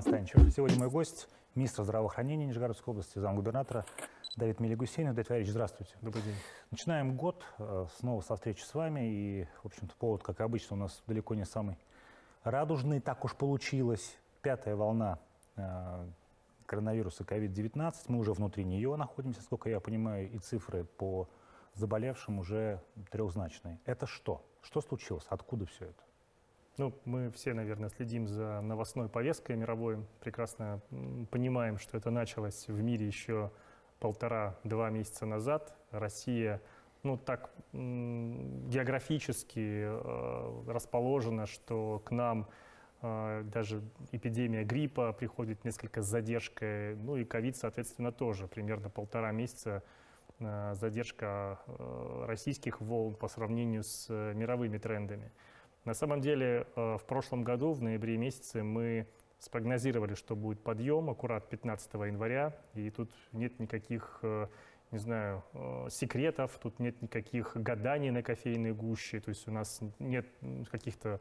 Роман 0.00 0.24
Станчев. 0.24 0.54
Сегодня 0.54 0.78
мой 0.78 0.88
гость, 0.88 1.28
министр 1.54 1.82
здравоохранения 1.84 2.46
Нижегородской 2.46 2.92
области, 2.92 3.18
замгубернатора 3.18 3.84
Давид 4.36 4.58
Мелигусейнов. 4.58 5.14
Давид 5.14 5.28
Валерьевич, 5.28 5.52
здравствуйте. 5.52 5.94
Добрый 6.00 6.22
день. 6.22 6.36
Начинаем 6.70 7.16
год 7.16 7.44
э, 7.58 7.86
снова 7.98 8.22
со 8.22 8.36
встречи 8.36 8.62
с 8.62 8.72
вами. 8.72 9.00
И, 9.12 9.48
в 9.62 9.66
общем-то, 9.66 9.94
повод, 9.96 10.22
как 10.22 10.40
обычно, 10.40 10.76
у 10.76 10.78
нас 10.78 11.02
далеко 11.06 11.34
не 11.34 11.44
самый 11.44 11.76
радужный. 12.44 13.00
Так 13.00 13.24
уж 13.26 13.34
получилось. 13.34 14.16
Пятая 14.40 14.74
волна 14.74 15.18
э, 15.56 16.06
коронавируса 16.64 17.24
COVID-19. 17.24 17.94
Мы 18.08 18.18
уже 18.20 18.32
внутри 18.32 18.64
нее 18.64 18.96
находимся, 18.96 19.42
сколько 19.42 19.68
я 19.68 19.80
понимаю, 19.80 20.30
и 20.30 20.38
цифры 20.38 20.84
по 20.84 21.28
заболевшим 21.74 22.38
уже 22.38 22.80
трехзначные. 23.10 23.78
Это 23.84 24.06
что? 24.06 24.42
Что 24.62 24.80
случилось? 24.80 25.26
Откуда 25.28 25.66
все 25.66 25.86
это? 25.86 26.02
Ну, 26.78 26.94
мы 27.04 27.30
все, 27.32 27.52
наверное, 27.52 27.90
следим 27.90 28.26
за 28.26 28.60
новостной 28.60 29.08
повесткой 29.08 29.56
мировой, 29.56 29.98
прекрасно 30.20 30.80
понимаем, 31.30 31.78
что 31.78 31.98
это 31.98 32.10
началось 32.10 32.68
в 32.68 32.80
мире 32.80 33.06
еще 33.06 33.50
полтора-два 33.98 34.90
месяца 34.90 35.26
назад. 35.26 35.74
Россия, 35.90 36.62
ну, 37.02 37.18
так 37.18 37.50
географически 37.72 39.84
э, 39.84 40.62
расположена, 40.68 41.46
что 41.46 42.00
к 42.04 42.12
нам 42.12 42.48
э, 43.02 43.42
даже 43.52 43.82
эпидемия 44.12 44.64
гриппа 44.64 45.12
приходит 45.12 45.64
несколько 45.64 46.02
с 46.02 46.06
задержкой, 46.06 46.94
ну 46.96 47.16
и 47.16 47.24
ковид, 47.24 47.56
соответственно, 47.56 48.12
тоже 48.12 48.46
примерно 48.48 48.90
полтора 48.90 49.32
месяца 49.32 49.82
э, 50.38 50.74
задержка 50.74 51.58
э, 51.66 52.24
российских 52.26 52.80
волн 52.80 53.14
по 53.14 53.28
сравнению 53.28 53.82
с 53.82 54.06
э, 54.08 54.34
мировыми 54.34 54.78
трендами. 54.78 55.32
На 55.84 55.94
самом 55.94 56.20
деле 56.20 56.66
э, 56.76 56.98
в 56.98 57.04
прошлом 57.06 57.42
году, 57.42 57.72
в 57.72 57.80
ноябре 57.82 58.18
месяце, 58.18 58.62
мы 58.62 59.06
спрогнозировали, 59.38 60.14
что 60.14 60.36
будет 60.36 60.62
подъем 60.62 61.08
аккурат 61.08 61.48
15 61.48 61.94
января, 61.94 62.54
и 62.74 62.90
тут 62.90 63.10
нет 63.32 63.58
никаких, 63.58 64.18
э, 64.22 64.48
не 64.90 64.98
знаю, 64.98 65.42
э, 65.54 65.86
секретов, 65.90 66.58
тут 66.62 66.78
нет 66.80 67.00
никаких 67.00 67.56
гаданий 67.56 68.10
на 68.10 68.22
кофейной 68.22 68.74
гуще, 68.74 69.20
то 69.20 69.30
есть 69.30 69.48
у 69.48 69.50
нас 69.50 69.80
нет 69.98 70.26
каких-то 70.70 71.20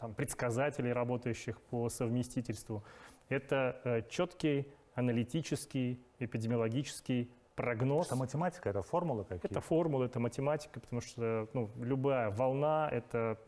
там 0.00 0.12
предсказателей, 0.14 0.92
работающих 0.92 1.60
по 1.60 1.88
совместительству. 1.88 2.82
Это 3.28 4.04
четкий 4.08 4.66
аналитический, 4.94 6.00
эпидемиологический 6.18 7.30
прогноз. 7.56 8.06
Это 8.06 8.16
математика, 8.16 8.68
это 8.68 8.82
формулы 8.82 9.24
какие-то? 9.24 9.48
Это 9.48 9.60
формулы, 9.60 10.06
это 10.06 10.20
математика, 10.20 10.78
потому 10.78 11.00
что 11.02 11.48
ну, 11.52 11.70
любая 11.80 12.30
волна— 12.30 12.88
это 12.92 13.38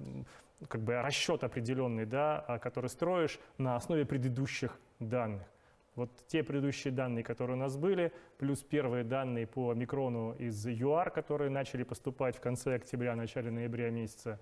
как 0.66 0.82
бы 0.82 1.00
расчет 1.00 1.44
определенный, 1.44 2.06
да, 2.06 2.44
а, 2.48 2.58
который 2.58 2.90
строишь 2.90 3.38
на 3.58 3.76
основе 3.76 4.04
предыдущих 4.04 4.80
данных. 4.98 5.46
Вот 5.94 6.10
те 6.26 6.42
предыдущие 6.42 6.92
данные, 6.92 7.24
которые 7.24 7.56
у 7.56 7.60
нас 7.60 7.76
были, 7.76 8.12
плюс 8.38 8.62
первые 8.62 9.04
данные 9.04 9.46
по 9.46 9.74
микрону 9.74 10.32
из 10.38 10.66
ЮАР, 10.66 11.10
которые 11.10 11.50
начали 11.50 11.82
поступать 11.82 12.36
в 12.36 12.40
конце 12.40 12.74
октября, 12.76 13.14
начале 13.16 13.50
ноября 13.50 13.90
месяца, 13.90 14.40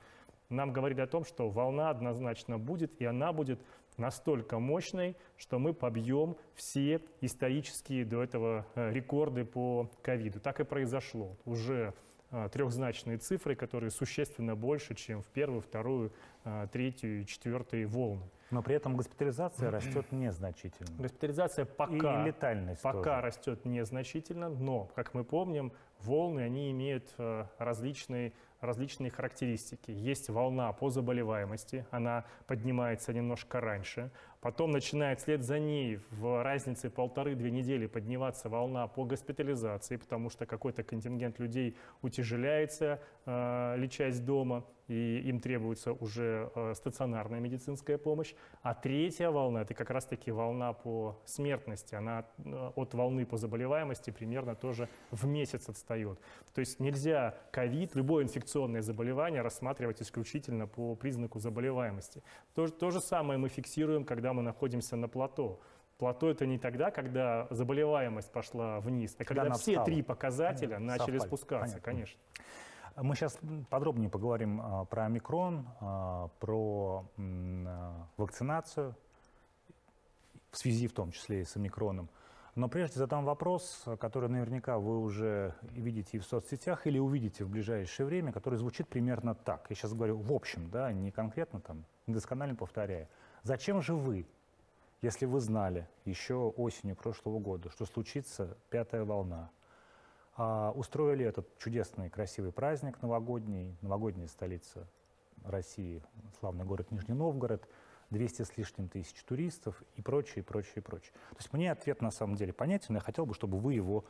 нам 0.48 0.72
говорили 0.72 1.00
о 1.00 1.06
том, 1.06 1.24
что 1.24 1.48
волна 1.48 1.90
однозначно 1.90 2.58
будет, 2.58 3.00
и 3.00 3.04
она 3.04 3.32
будет 3.32 3.60
настолько 3.96 4.58
мощной, 4.58 5.16
что 5.36 5.58
мы 5.58 5.74
побьем 5.74 6.36
все 6.54 7.02
исторические 7.20 8.04
до 8.04 8.22
этого 8.22 8.66
э, 8.74 8.92
рекорды 8.92 9.44
по 9.44 9.90
ковиду. 10.02 10.40
Так 10.40 10.60
и 10.60 10.64
произошло. 10.64 11.36
Уже 11.44 11.94
э, 12.30 12.48
трехзначные 12.52 13.18
цифры, 13.18 13.54
которые 13.54 13.90
существенно 13.90 14.54
больше, 14.54 14.94
чем 14.94 15.22
в 15.22 15.26
первую, 15.26 15.60
вторую, 15.60 16.12
э, 16.44 16.68
третью 16.72 17.22
и 17.22 17.26
четвертую 17.26 17.88
волны. 17.88 18.28
Но 18.50 18.62
при 18.62 18.76
этом 18.76 18.96
госпитализация 18.96 19.70
растет 19.70 20.12
незначительно. 20.12 20.96
Госпитализация 20.98 21.64
пока, 21.64 22.22
и 22.22 22.26
летальность 22.26 22.80
пока 22.82 23.16
тоже. 23.16 23.20
растет 23.22 23.64
незначительно, 23.64 24.48
но, 24.48 24.84
как 24.94 25.14
мы 25.14 25.24
помним, 25.24 25.72
волны 25.98 26.40
они 26.40 26.70
имеют 26.70 27.12
различные 27.58 28.32
различные 28.60 29.10
характеристики. 29.10 29.90
Есть 29.90 30.28
волна 30.28 30.72
по 30.72 30.90
заболеваемости, 30.90 31.86
она 31.90 32.24
поднимается 32.46 33.12
немножко 33.12 33.60
раньше. 33.60 34.10
Потом 34.46 34.70
начинает 34.70 35.18
вслед 35.18 35.42
за 35.42 35.58
ней 35.58 35.98
в 36.12 36.44
разнице 36.44 36.88
полторы-две 36.88 37.50
недели 37.50 37.86
подниматься 37.86 38.48
волна 38.48 38.86
по 38.86 39.04
госпитализации, 39.04 39.96
потому 39.96 40.30
что 40.30 40.46
какой-то 40.46 40.84
контингент 40.84 41.40
людей 41.40 41.76
утяжеляется, 42.00 43.00
э, 43.24 43.74
лечась 43.76 44.20
дома, 44.20 44.64
и 44.88 45.18
им 45.24 45.40
требуется 45.40 45.92
уже 45.92 46.50
э, 46.54 46.74
стационарная 46.74 47.40
медицинская 47.40 47.98
помощь. 47.98 48.34
А 48.62 48.74
третья 48.74 49.30
волна– 49.30 49.62
это 49.62 49.74
как 49.74 49.90
раз-таки 49.90 50.30
волна 50.30 50.72
по 50.72 51.20
смертности. 51.24 51.94
Она 51.94 52.24
э, 52.38 52.70
от 52.76 52.94
волны 52.94 53.26
по 53.26 53.36
заболеваемости 53.36 54.10
примерно 54.10 54.54
тоже 54.54 54.88
в 55.10 55.26
месяц 55.26 55.68
отстает. 55.68 56.20
То 56.54 56.60
есть 56.60 56.78
нельзя 56.78 57.34
ковид, 57.50 57.96
любое 57.96 58.24
инфекционное 58.24 58.82
заболевание 58.82 59.42
рассматривать 59.42 60.00
исключительно 60.02 60.66
по 60.68 60.94
признаку 60.94 61.40
заболеваемости. 61.40 62.22
То, 62.54 62.68
то 62.68 62.90
же 62.90 63.00
самое 63.00 63.38
мы 63.38 63.48
фиксируем, 63.48 64.04
когда 64.04 64.32
мы 64.36 64.42
находимся 64.42 64.96
на 64.96 65.08
плато. 65.08 65.58
Плато 65.98 66.30
это 66.30 66.44
не 66.46 66.58
тогда, 66.58 66.90
когда 66.90 67.46
заболеваемость 67.50 68.30
пошла 68.30 68.80
вниз, 68.80 69.16
а 69.18 69.24
когда, 69.24 69.44
когда 69.44 69.56
все 69.56 69.72
встала. 69.72 69.86
три 69.86 70.02
показателя 70.02 70.74
Понятно. 70.74 70.86
начали 70.86 71.18
Совпали. 71.18 71.28
спускаться, 71.28 71.80
Понятно. 71.80 71.80
конечно. 71.80 72.20
Мы 72.96 73.14
сейчас 73.14 73.38
подробнее 73.70 74.10
поговорим 74.10 74.60
а, 74.62 74.84
про 74.84 75.04
омикрон, 75.06 75.66
а, 75.80 76.28
про 76.38 77.06
а, 77.16 78.06
вакцинацию, 78.16 78.94
в 80.50 80.58
связи 80.58 80.86
в 80.86 80.92
том 80.92 81.12
числе 81.12 81.40
и 81.40 81.44
с 81.44 81.56
омикроном. 81.56 82.10
Но 82.54 82.68
прежде 82.68 82.98
задам 82.98 83.26
вопрос, 83.26 83.84
который 84.00 84.30
наверняка 84.30 84.78
вы 84.78 84.98
уже 84.98 85.54
видите 85.62 86.16
и 86.16 86.20
в 86.20 86.24
соцсетях 86.24 86.86
или 86.86 86.98
увидите 86.98 87.44
в 87.44 87.50
ближайшее 87.50 88.06
время, 88.06 88.32
который 88.32 88.58
звучит 88.58 88.88
примерно 88.88 89.34
так. 89.34 89.66
Я 89.68 89.76
сейчас 89.76 89.92
говорю 89.92 90.16
в 90.16 90.32
общем, 90.32 90.70
да, 90.70 90.90
не 90.90 91.10
конкретно 91.10 91.60
там, 91.60 91.84
недосконально 92.06 92.54
повторяя. 92.54 93.10
Зачем 93.46 93.80
же 93.80 93.94
вы, 93.94 94.26
если 95.02 95.24
вы 95.24 95.38
знали 95.38 95.86
еще 96.04 96.52
осенью 96.56 96.96
прошлого 96.96 97.38
года, 97.38 97.70
что 97.70 97.86
случится 97.86 98.58
пятая 98.70 99.04
волна, 99.04 99.52
а, 100.36 100.72
устроили 100.72 101.24
этот 101.24 101.56
чудесный, 101.58 102.10
красивый 102.10 102.50
праздник 102.50 103.00
новогодний, 103.02 103.76
новогодняя 103.82 104.26
столица 104.26 104.88
России, 105.44 106.02
славный 106.40 106.64
город 106.64 106.90
Нижний 106.90 107.14
Новгород, 107.14 107.68
200 108.10 108.42
с 108.42 108.56
лишним 108.56 108.88
тысяч 108.88 109.22
туристов 109.24 109.82
и 109.96 110.02
прочее, 110.02 110.44
прочее, 110.44 110.82
прочее. 110.82 111.12
То 111.30 111.36
есть 111.38 111.52
мне 111.52 111.72
ответ 111.72 112.02
на 112.02 112.10
самом 112.10 112.36
деле 112.36 112.52
понятен, 112.52 112.94
я 112.94 113.00
хотел 113.00 113.26
бы, 113.26 113.34
чтобы 113.34 113.58
вы 113.58 113.74
его 113.74 114.04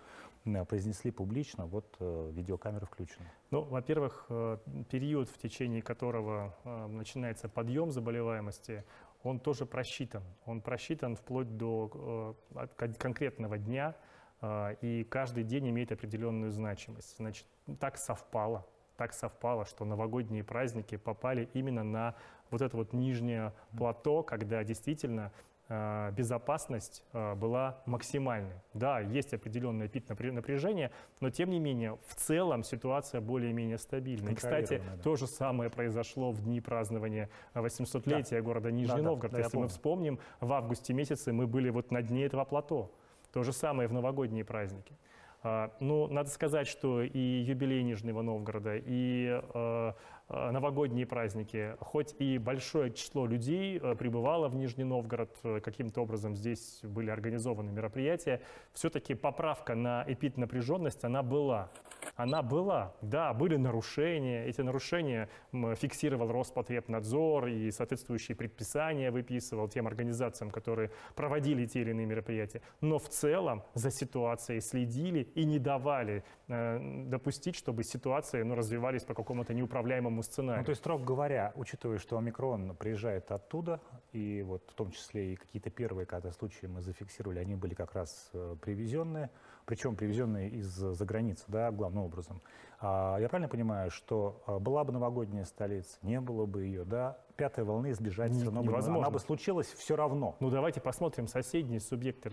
произнесли 0.68 1.10
публично, 1.10 1.66
вот 1.66 1.97
э, 1.98 2.30
видеокамера 2.32 2.84
включена. 2.86 3.26
Ну, 3.50 3.62
во-первых, 3.62 4.26
э, 4.28 4.58
период, 4.91 5.28
в 5.28 5.38
течение 5.38 5.82
которого 5.82 6.54
э, 6.62 6.86
начинается 6.86 7.48
подъем 7.48 7.91
заболеваемости, 7.91 8.84
он 9.26 9.41
тоже 9.41 9.66
просчитан. 9.66 10.22
Он 10.44 10.60
просчитан 10.60 11.16
вплоть 11.16 11.56
до 11.56 12.37
э, 12.54 12.66
конкретного 12.76 13.59
дня, 13.59 13.94
э, 14.41 14.76
и 14.81 15.04
каждый 15.04 15.44
день 15.44 15.69
имеет 15.70 15.92
определенную 15.92 16.53
значимость. 16.53 17.16
Значит, 17.16 17.47
так 17.81 17.97
совпало, 17.97 18.66
так 18.97 19.12
совпало, 19.12 19.65
что 19.66 19.84
новогодние 19.84 20.44
праздники 20.44 20.97
попали 20.97 21.48
именно 21.54 21.82
на 21.82 22.15
вот 22.50 22.62
это 22.62 22.76
вот 22.76 22.92
нижнее 22.92 23.53
плато, 23.76 24.22
когда 24.22 24.62
действительно 24.62 25.32
безопасность 25.69 27.03
э, 27.12 27.34
была 27.34 27.82
максимальной. 27.87 28.54
Да, 28.72 29.00
есть 29.00 29.34
определенное 29.34 29.88
пик 29.88 30.09
напряжения, 30.09 30.93
но 31.21 31.31
тем 31.31 31.50
не 31.50 31.59
менее 31.59 31.99
в 32.06 32.15
целом 32.15 32.62
ситуация 32.62 33.21
более-менее 33.21 33.78
стабильна. 33.78 34.28
И, 34.28 34.34
кстати, 34.34 34.80
да. 34.84 35.03
то 35.03 35.16
же 35.16 35.27
самое 35.27 35.68
произошло 35.68 36.30
в 36.30 36.41
дни 36.41 36.60
празднования 36.60 37.28
800-летия 37.54 38.39
да. 38.39 38.42
города 38.42 38.71
Нижний 38.71 38.97
да, 38.98 39.03
Новгород. 39.03 39.33
Да, 39.33 39.39
Если 39.41 39.57
мы 39.57 39.66
вспомним, 39.66 40.21
в 40.41 40.53
августе 40.53 40.92
месяце 40.92 41.33
мы 41.33 41.48
были 41.48 41.71
вот 41.71 41.91
на 41.91 42.01
дне 42.01 42.27
этого 42.27 42.45
плато. 42.45 42.92
То 43.33 43.42
же 43.42 43.53
самое 43.53 43.89
в 43.89 43.92
новогодние 43.92 44.45
праздники. 44.45 44.95
А, 45.42 45.71
ну, 45.80 46.09
надо 46.09 46.30
сказать, 46.30 46.66
что 46.66 47.03
и 47.03 47.18
юбилей 47.18 47.83
Нижнего 47.83 48.22
Новгорода, 48.22 48.77
и 48.77 49.41
э, 49.54 49.92
э, 50.28 50.50
новогодние 50.50 51.06
праздники, 51.06 51.77
хоть 51.78 52.15
и 52.18 52.38
большое 52.38 52.92
число 52.92 53.27
людей 53.27 53.78
э, 53.80 53.94
прибывало 53.94 54.48
в 54.48 54.56
Нижний 54.56 54.84
Новгород, 54.84 55.36
каким-то 55.62 56.00
образом 56.00 56.34
здесь 56.34 56.80
были 56.83 57.10
организованы 57.10 57.71
мероприятия, 57.71 58.41
все-таки 58.72 59.15
поправка 59.15 59.74
на 59.74 60.04
эпиднапряженность, 60.09 61.04
она 61.04 61.22
была. 61.22 61.71
она 62.16 62.42
была. 62.42 62.94
Да, 63.03 63.33
были 63.34 63.56
нарушения, 63.56 64.47
эти 64.47 64.62
нарушения 64.62 65.28
фиксировал 65.53 66.33
Роспотребнадзор 66.33 67.47
и 67.47 67.71
соответствующие 67.71 68.36
предписания 68.36 69.10
выписывал 69.10 69.68
тем 69.68 69.86
организациям, 69.86 70.50
которые 70.50 70.91
проводили 71.15 71.66
те 71.66 71.83
или 71.83 71.91
иные 71.91 72.06
мероприятия. 72.06 72.62
Но 72.80 72.98
в 72.98 73.09
целом 73.09 73.62
за 73.74 73.91
ситуацией 73.91 74.60
следили 74.60 75.25
и 75.34 75.44
не 75.44 75.58
давали 75.58 76.24
э, 76.48 77.04
допустить, 77.06 77.56
чтобы 77.56 77.84
ситуации 77.84 78.42
ну, 78.42 78.54
развивались 78.54 79.04
по 79.04 79.14
какому-то 79.14 79.54
неуправляемому 79.54 80.22
сценарию. 80.22 80.60
Ну, 80.60 80.64
то 80.64 80.70
есть, 80.70 80.80
строго 80.80 81.04
говоря, 81.04 81.52
учитывая, 81.54 81.98
что 81.98 82.18
омикрон 82.18 82.74
приезжает 82.76 83.30
оттуда, 83.30 83.80
и 84.12 84.42
вот 84.42 84.62
в 84.70 84.74
том 84.74 84.90
числе 84.90 85.32
и 85.32 85.36
какие-то 85.36 85.70
первые 85.70 86.06
когда 86.06 86.30
случаи 86.30 86.66
мы 86.66 86.80
зафиксировали, 86.80 87.38
они 87.38 87.56
были 87.56 87.74
как 87.74 87.94
раз 87.94 88.30
э, 88.32 88.56
привезенные, 88.60 89.30
причем 89.64 89.96
привезенные 89.96 90.50
из-за 90.50 91.04
границы, 91.04 91.44
да, 91.48 91.70
главным 91.70 92.04
образом. 92.04 92.40
А, 92.78 93.18
я 93.18 93.28
правильно 93.28 93.48
понимаю, 93.48 93.90
что 93.90 94.42
а, 94.46 94.58
была 94.58 94.84
бы 94.84 94.92
новогодняя 94.92 95.44
столица, 95.44 95.98
не 96.02 96.20
было 96.20 96.46
бы 96.46 96.64
ее, 96.64 96.84
да, 96.84 97.18
пятой 97.36 97.65
волны 97.65 97.91
избежать 97.91 98.33
не, 98.33 98.38
все 98.38 98.47
равно 98.47 98.62
невозможно. 98.62 99.03
Она 99.03 99.10
бы 99.10 99.18
случилась 99.18 99.66
все 99.66 99.97
равно. 99.97 100.36
Ну 100.41 100.50
давайте 100.50 100.80
посмотрим 100.80 101.28
соседние 101.28 101.80
субъекты, 101.80 102.30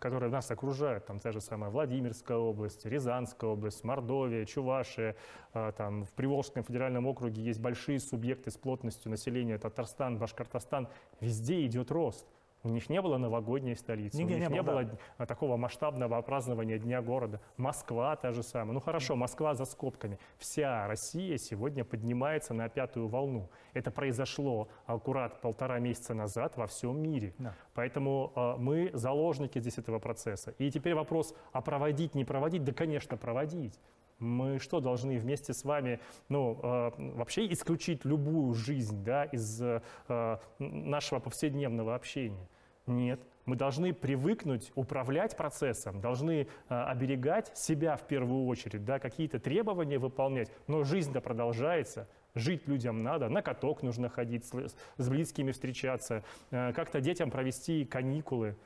которые 0.00 0.30
нас 0.30 0.50
окружают, 0.50 1.06
там 1.06 1.18
та 1.18 1.32
же 1.32 1.40
самая 1.40 1.70
Владимирская 1.70 2.36
область, 2.36 2.84
Рязанская 2.84 3.50
область, 3.50 3.82
Мордовия, 3.84 4.44
Чувашия, 4.44 5.16
а, 5.52 5.72
там 5.72 6.04
в 6.04 6.12
Приволжском 6.12 6.62
федеральном 6.62 7.06
округе 7.06 7.42
есть 7.42 7.60
большие 7.60 7.98
субъекты 7.98 8.50
с 8.50 8.56
плотностью 8.56 9.10
населения, 9.10 9.58
Татарстан, 9.58 10.18
Башкортостан, 10.18 10.88
везде 11.20 11.64
идет 11.66 11.90
рост. 11.90 12.26
У 12.66 12.68
них 12.68 12.90
не 12.90 13.00
было 13.00 13.16
новогодней 13.16 13.76
столицы, 13.76 14.16
Нигде 14.18 14.34
у 14.34 14.38
них 14.38 14.48
не, 14.48 14.54
не 14.54 14.62
было, 14.62 14.82
было 14.82 14.98
да. 15.18 15.26
такого 15.26 15.56
масштабного 15.56 16.20
празднования 16.20 16.78
Дня 16.78 17.00
города. 17.00 17.40
Москва 17.56 18.16
та 18.16 18.32
же 18.32 18.42
самая. 18.42 18.72
Ну 18.72 18.80
хорошо, 18.80 19.14
Москва 19.14 19.54
за 19.54 19.64
скобками. 19.64 20.18
Вся 20.36 20.88
Россия 20.88 21.38
сегодня 21.38 21.84
поднимается 21.84 22.54
на 22.54 22.68
пятую 22.68 23.06
волну. 23.06 23.48
Это 23.72 23.92
произошло 23.92 24.66
аккурат 24.86 25.40
полтора 25.40 25.78
месяца 25.78 26.12
назад 26.12 26.56
во 26.56 26.66
всем 26.66 27.00
мире. 27.00 27.34
Да. 27.38 27.54
Поэтому 27.72 28.32
э, 28.34 28.56
мы 28.58 28.90
заложники 28.94 29.60
здесь 29.60 29.78
этого 29.78 30.00
процесса. 30.00 30.52
И 30.58 30.68
теперь 30.68 30.96
вопрос, 30.96 31.36
а 31.52 31.60
проводить, 31.60 32.16
не 32.16 32.24
проводить? 32.24 32.64
Да, 32.64 32.72
конечно, 32.72 33.16
проводить. 33.16 33.78
Мы 34.18 34.58
что, 34.58 34.80
должны 34.80 35.18
вместе 35.18 35.52
с 35.52 35.62
вами 35.62 36.00
ну, 36.28 36.58
э, 36.60 36.90
вообще 36.98 37.46
исключить 37.52 38.04
любую 38.04 38.54
жизнь 38.54 39.04
да, 39.04 39.24
из 39.24 39.62
э, 39.62 39.80
нашего 40.58 41.20
повседневного 41.20 41.94
общения? 41.94 42.48
Нет. 42.86 43.20
Мы 43.46 43.56
должны 43.56 43.92
привыкнуть 43.92 44.72
управлять 44.74 45.36
процессом, 45.36 46.00
должны 46.00 46.48
э, 46.68 46.74
оберегать 46.74 47.56
себя 47.56 47.96
в 47.96 48.06
первую 48.06 48.46
очередь, 48.46 48.84
да, 48.84 48.98
какие-то 48.98 49.38
требования 49.38 49.98
выполнять, 49.98 50.50
но 50.66 50.82
жизнь-то 50.82 51.20
продолжается, 51.20 52.08
жить 52.34 52.66
людям 52.66 53.02
надо, 53.02 53.28
на 53.28 53.42
каток 53.42 53.82
нужно 53.82 54.08
ходить, 54.08 54.44
с, 54.44 54.74
с 54.96 55.08
близкими 55.08 55.52
встречаться, 55.52 56.24
э, 56.50 56.72
как-то 56.72 57.00
детям 57.00 57.30
провести 57.30 57.84
каникулы. 57.84 58.56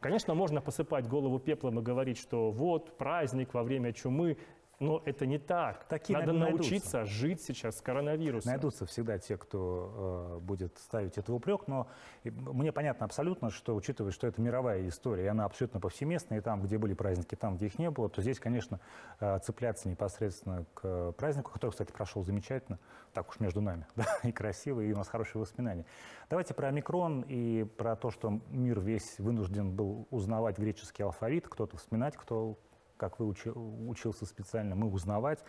Конечно, 0.00 0.34
можно 0.34 0.60
посыпать 0.60 1.08
голову 1.08 1.40
пеплом 1.40 1.80
и 1.80 1.82
говорить, 1.82 2.18
что 2.18 2.52
вот 2.52 2.96
праздник 2.96 3.54
во 3.54 3.64
время 3.64 3.92
чумы, 3.92 4.36
но 4.80 5.02
это 5.04 5.26
не 5.26 5.38
так. 5.38 5.84
Такие, 5.84 6.18
Надо 6.18 6.32
научиться 6.32 6.98
найдутся. 6.98 7.04
жить 7.04 7.42
сейчас 7.42 7.78
с 7.78 7.80
коронавирусом. 7.80 8.50
Найдутся 8.50 8.86
всегда 8.86 9.18
те, 9.18 9.36
кто 9.36 10.38
э, 10.38 10.44
будет 10.44 10.78
ставить 10.78 11.18
это 11.18 11.32
в 11.32 11.34
упрек, 11.34 11.66
но 11.66 11.88
мне 12.22 12.70
понятно 12.70 13.04
абсолютно, 13.06 13.50
что 13.50 13.74
учитывая, 13.74 14.12
что 14.12 14.28
это 14.28 14.40
мировая 14.40 14.86
история, 14.86 15.24
и 15.24 15.26
она 15.26 15.46
абсолютно 15.46 15.80
повсеместная, 15.80 16.38
и 16.38 16.40
там, 16.40 16.62
где 16.62 16.78
были 16.78 16.94
праздники, 16.94 17.34
там, 17.34 17.56
где 17.56 17.66
их 17.66 17.78
не 17.78 17.90
было, 17.90 18.08
то 18.08 18.22
здесь, 18.22 18.38
конечно, 18.38 18.78
э, 19.18 19.38
цепляться 19.40 19.88
непосредственно 19.88 20.64
к 20.74 21.12
празднику, 21.12 21.50
который, 21.50 21.72
кстати, 21.72 21.90
прошел 21.90 22.22
замечательно, 22.22 22.78
так 23.12 23.28
уж 23.30 23.40
между 23.40 23.60
нами, 23.60 23.84
да, 23.96 24.06
и 24.22 24.30
красиво, 24.30 24.80
и 24.80 24.92
у 24.92 24.96
нас 24.96 25.08
хорошие 25.08 25.40
воспоминания. 25.40 25.86
Давайте 26.30 26.54
про 26.54 26.68
омикрон 26.68 27.24
и 27.26 27.64
про 27.64 27.96
то, 27.96 28.12
что 28.12 28.40
мир 28.50 28.78
весь 28.78 29.18
вынужден 29.18 29.74
был 29.74 30.06
узнавать 30.10 30.56
греческий 30.56 31.02
алфавит, 31.02 31.48
кто-то 31.48 31.76
вспоминать, 31.78 32.16
кто 32.16 32.58
как 32.98 33.18
вы 33.18 33.26
учи, 33.26 33.50
учился 33.50 34.26
специально, 34.26 34.74
мы 34.74 34.90
узнавать. 34.90 35.42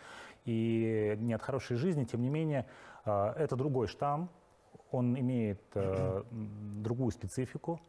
И 0.46 1.16
не 1.18 1.34
от 1.34 1.42
хорошей 1.42 1.76
жизни, 1.76 2.04
тем 2.04 2.22
не 2.22 2.30
менее, 2.30 2.66
а, 3.04 3.34
это 3.36 3.56
другой 3.56 3.86
штамм, 3.86 4.30
он 4.90 5.18
имеет 5.18 5.60
э, 5.74 6.22
другую 6.30 7.12
специфику, 7.12 7.80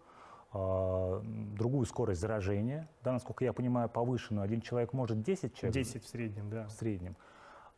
э, 0.54 1.22
другую 1.24 1.86
скорость 1.86 2.22
заражения. 2.22 2.88
Да, 3.04 3.12
насколько 3.12 3.44
я 3.44 3.54
понимаю, 3.54 3.90
повышенную. 3.90 4.44
Один 4.44 4.62
человек 4.62 4.94
может 4.94 5.22
10 5.22 5.56
человек. 5.56 5.74
10 5.74 6.04
в 6.04 6.08
среднем, 6.08 6.50
да. 6.50 6.68
В 6.68 6.72
среднем. 6.72 7.16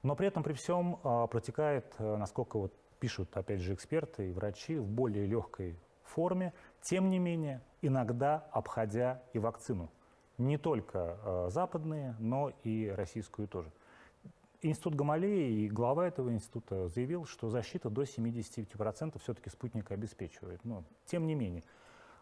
Но 0.02 0.16
при 0.16 0.28
этом, 0.28 0.44
при 0.44 0.54
всем, 0.54 1.00
э, 1.04 1.28
протекает, 1.32 1.96
э, 2.00 2.18
насколько 2.18 2.60
вот 2.60 2.74
пишут, 3.00 3.36
опять 3.38 3.62
же, 3.62 3.74
эксперты 3.74 4.30
и 4.30 4.34
врачи, 4.34 4.78
в 4.78 4.88
более 4.88 5.26
легкой 5.26 5.78
форме, 6.04 6.54
тем 6.82 7.10
не 7.10 7.20
менее, 7.20 7.62
иногда 7.82 8.48
обходя 8.52 9.22
и 9.34 9.40
вакцину 9.40 9.90
не 10.38 10.58
только 10.58 11.18
э, 11.24 11.50
западные, 11.52 12.16
но 12.20 12.52
и 12.64 12.90
российскую 12.90 13.48
тоже. 13.48 13.72
Институт 14.62 14.96
Гамалеи 14.96 15.66
и 15.66 15.70
глава 15.70 16.08
этого 16.08 16.32
института 16.32 16.88
заявил, 16.88 17.26
что 17.26 17.50
защита 17.50 17.90
до 17.90 18.04
75% 18.04 19.20
все-таки 19.22 19.50
спутник 19.50 19.92
обеспечивает. 19.92 20.64
Но 20.64 20.86
тем 21.06 21.28
не 21.28 21.36
менее, 21.36 21.64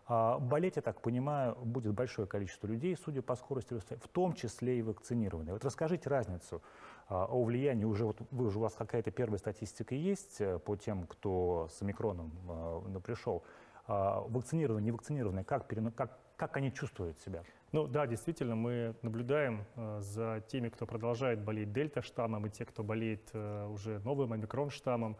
а, 0.08 0.40
болеть, 0.40 0.76
я 0.76 0.82
так 0.82 1.02
понимаю, 1.02 1.56
будет 1.64 1.94
большое 1.94 2.28
количество 2.28 2.68
людей, 2.68 2.98
судя 2.98 3.22
по 3.22 3.36
скорости, 3.36 3.76
в 3.76 4.08
том 4.08 4.34
числе 4.34 4.80
и 4.80 4.82
вакцинированные. 4.82 5.54
Вот 5.54 5.64
расскажите 5.64 6.10
разницу 6.10 6.62
а, 7.08 7.26
о 7.26 7.44
влиянии, 7.44 7.86
уже 7.86 8.06
вот 8.06 8.18
вы 8.32 8.48
уже 8.48 8.58
у 8.58 8.62
вас 8.62 8.74
какая-то 8.74 9.12
первая 9.12 9.38
статистика 9.38 9.94
есть 9.94 10.42
э, 10.42 10.60
по 10.60 10.76
тем, 10.76 11.06
кто 11.06 11.70
с 11.72 11.82
омикроном 11.82 12.32
э, 12.50 13.00
пришел. 13.04 13.44
А, 13.88 14.22
вакцинированные, 14.22 14.84
не 14.84 14.92
вакцинированные, 14.92 15.46
как, 15.46 15.68
как, 15.96 16.20
как 16.36 16.58
они 16.58 16.74
чувствуют 16.74 17.20
себя? 17.20 17.44
Ну 17.72 17.88
да, 17.88 18.06
действительно, 18.06 18.56
мы 18.56 18.96
наблюдаем 19.02 19.66
э, 19.76 20.00
за 20.02 20.44
теми, 20.48 20.68
кто 20.68 20.86
продолжает 20.86 21.40
болеть 21.42 21.72
дельта-штаммом, 21.72 22.46
и 22.46 22.50
те, 22.50 22.66
кто 22.66 22.84
болеет 22.84 23.30
э, 23.34 23.66
уже 23.68 24.00
новым 24.00 24.34
омикрон-штаммом. 24.34 25.16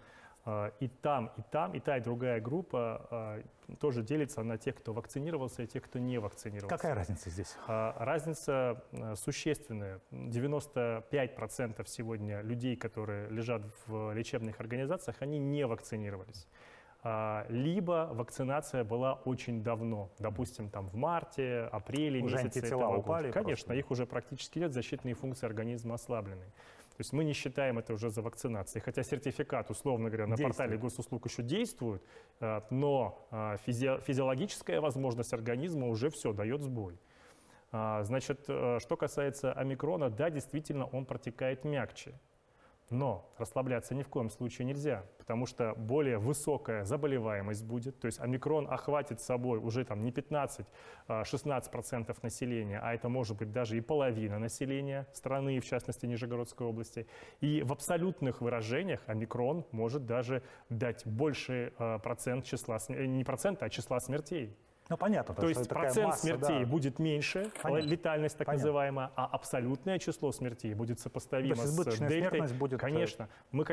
Э, 0.46 0.72
и 0.82 0.90
там, 0.90 1.32
и 1.38 1.42
там, 1.50 1.72
и 1.74 1.80
та, 1.80 1.98
и 1.98 2.02
другая 2.02 2.42
группа 2.42 3.42
тоже 3.80 4.04
делится 4.04 4.44
на 4.44 4.58
тех, 4.58 4.76
кто 4.76 4.92
вакцинировался, 4.92 5.64
и 5.64 5.68
тех, 5.68 5.84
кто 5.84 5.98
не 5.98 6.18
вакцинировался. 6.18 6.76
Какая 6.76 6.94
разница 6.94 7.30
здесь? 7.30 7.56
Разница 7.68 8.84
существенная. 9.16 10.02
95% 10.12 11.86
сегодня 11.88 12.42
людей, 12.42 12.76
которые 12.76 13.30
лежат 13.30 13.62
в 13.88 14.14
лечебных 14.14 14.60
организациях, 14.60 15.16
они 15.22 15.40
не 15.40 15.66
вакцинировались. 15.66 16.48
А, 17.04 17.48
либо 17.50 18.10
вакцинация 18.14 18.84
была 18.84 19.14
очень 19.26 19.64
давно, 19.64 20.12
допустим, 20.20 20.70
там 20.70 20.88
в 20.88 20.96
марте, 20.96 21.68
апреле 21.72 22.22
уже 22.22 22.38
месяце 22.38 22.68
этого 22.68 22.98
упали 22.98 23.28
года. 23.28 23.34
Конечно, 23.34 23.68
просто. 23.68 23.74
их 23.74 23.92
уже 23.92 24.06
практически 24.06 24.60
нет, 24.60 24.72
защитные 24.72 25.16
функции 25.16 25.48
организма 25.48 25.96
ослаблены. 25.96 26.46
То 26.46 27.00
есть 27.00 27.14
мы 27.14 27.24
не 27.24 27.34
считаем 27.34 27.80
это 27.80 27.94
уже 27.94 28.12
за 28.12 28.22
вакцинацией, 28.22 28.84
хотя 28.84 29.02
сертификат, 29.02 29.72
условно 29.72 30.10
говоря, 30.10 30.28
на 30.28 30.36
действует. 30.36 30.56
портале 30.56 30.78
госуслуг 30.78 31.26
еще 31.26 31.42
действует, 31.42 32.04
а, 32.40 32.64
но 32.70 33.28
а, 33.32 33.58
физи 33.58 34.00
физиологическая 34.06 34.80
возможность 34.80 35.34
организма 35.34 35.88
уже 35.88 36.12
все, 36.12 36.34
дает 36.34 36.62
сбой. 36.62 37.00
Значит, 37.72 38.44
э, 38.50 38.80
что 38.82 38.98
касается 38.98 39.54
омикрона, 39.54 40.10
да, 40.10 40.30
действительно, 40.30 40.88
он 40.88 41.06
протекает 41.06 41.64
мягче. 41.64 42.20
Но 42.92 43.34
расслабляться 43.38 43.96
ни 43.96 44.04
в 44.04 44.10
коем 44.10 44.30
случае 44.30 44.66
нельзя, 44.66 45.06
потому 45.18 45.46
что 45.46 45.74
более 45.76 46.18
высокая 46.18 46.84
заболеваемость 46.84 47.64
будет, 47.64 47.98
то 48.02 48.06
есть 48.08 48.20
омикрон 48.20 48.68
охватит 48.70 49.22
собой 49.22 49.60
уже 49.60 49.86
там 49.86 50.04
не 50.04 50.12
15-16% 50.12 50.66
а, 51.08 52.16
населения, 52.22 52.82
а 52.84 52.94
это 52.94 53.08
может 53.08 53.38
быть 53.38 53.54
даже 53.54 53.78
и 53.78 53.82
половина 53.82 54.40
населения 54.40 55.08
страны, 55.14 55.62
в 55.62 55.66
частности 55.66 56.06
Нижегородской 56.06 56.68
области. 56.68 57.08
И 57.40 57.62
в 57.64 57.72
абсолютных 57.72 58.42
выражениях 58.42 59.02
омикрон 59.08 59.66
может 59.72 60.06
даже 60.06 60.44
дать 60.68 61.08
больший 61.08 61.72
а, 61.78 61.98
процент 62.00 62.44
числа, 62.44 62.78
не 62.90 63.24
процента, 63.24 63.66
а 63.66 63.70
числа 63.70 64.02
смертей. 64.02 64.54
Ну, 64.92 64.98
понятно. 64.98 65.34
То 65.34 65.48
есть 65.48 65.70
процент 65.70 66.08
масса, 66.08 66.22
смертей 66.22 66.60
да. 66.60 66.66
будет 66.66 67.00
меньше, 67.00 67.50
понятно. 67.62 67.88
летальность 67.88 68.38
так 68.38 68.46
понятно. 68.46 68.66
называемая, 68.66 69.12
а 69.16 69.26
абсолютное 69.26 70.00
число 70.00 70.34
смертей 70.34 70.74
будет 70.74 71.00
сопоставимо 71.00 71.56
с 71.56 71.98
дельтой. 71.98 72.42
Будет... 72.58 72.74
Э, 72.74 72.82
Конечно. 72.82 73.30
Мы 73.52 73.64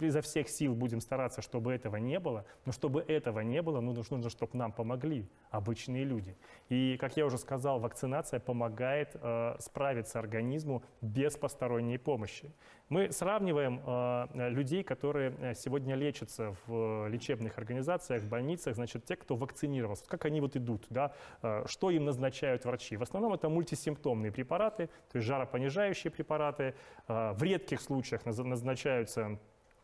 изо 0.00 0.22
всех 0.22 0.48
сил 0.48 0.74
будем 0.74 1.02
стараться, 1.02 1.42
чтобы 1.42 1.74
этого 1.74 1.96
не 1.96 2.18
было, 2.18 2.46
но 2.64 2.72
чтобы 2.72 3.02
этого 3.02 3.40
не 3.40 3.60
было, 3.60 3.80
ну, 3.80 3.92
нужно, 3.92 4.30
чтобы 4.30 4.56
нам 4.56 4.72
помогли 4.72 5.28
обычные 5.50 6.04
люди. 6.04 6.34
И, 6.70 6.96
как 6.98 7.14
я 7.18 7.26
уже 7.26 7.36
сказал, 7.36 7.78
вакцинация 7.78 8.40
помогает 8.40 9.14
э, 9.14 9.56
справиться 9.58 10.18
организму 10.18 10.82
без 11.02 11.36
посторонней 11.36 11.98
помощи. 11.98 12.50
Мы 12.92 13.10
сравниваем 13.10 13.80
э, 13.86 14.50
людей, 14.50 14.82
которые 14.82 15.34
э, 15.40 15.54
сегодня 15.54 15.94
лечатся 15.94 16.54
в 16.66 17.08
лечебных 17.08 17.56
организациях, 17.56 18.22
в 18.22 18.28
больницах, 18.28 18.74
значит, 18.74 19.06
те, 19.06 19.16
кто 19.16 19.34
вакцинировался. 19.34 20.04
Как 20.06 20.26
они 20.26 20.42
вот 20.42 20.56
идут, 20.56 20.84
да, 20.90 21.14
э, 21.40 21.64
что 21.66 21.88
им 21.88 22.04
назначают 22.04 22.66
врачи? 22.66 22.98
В 22.98 23.02
основном 23.02 23.32
это 23.32 23.48
мультисимптомные 23.48 24.30
препараты, 24.30 24.90
то 25.10 25.16
есть 25.16 25.26
жаропонижающие 25.26 26.10
препараты. 26.10 26.74
Э, 27.08 27.32
в 27.32 27.42
редких 27.42 27.80
случаях 27.80 28.26
назначаются 28.26 29.22
а, 29.22 29.38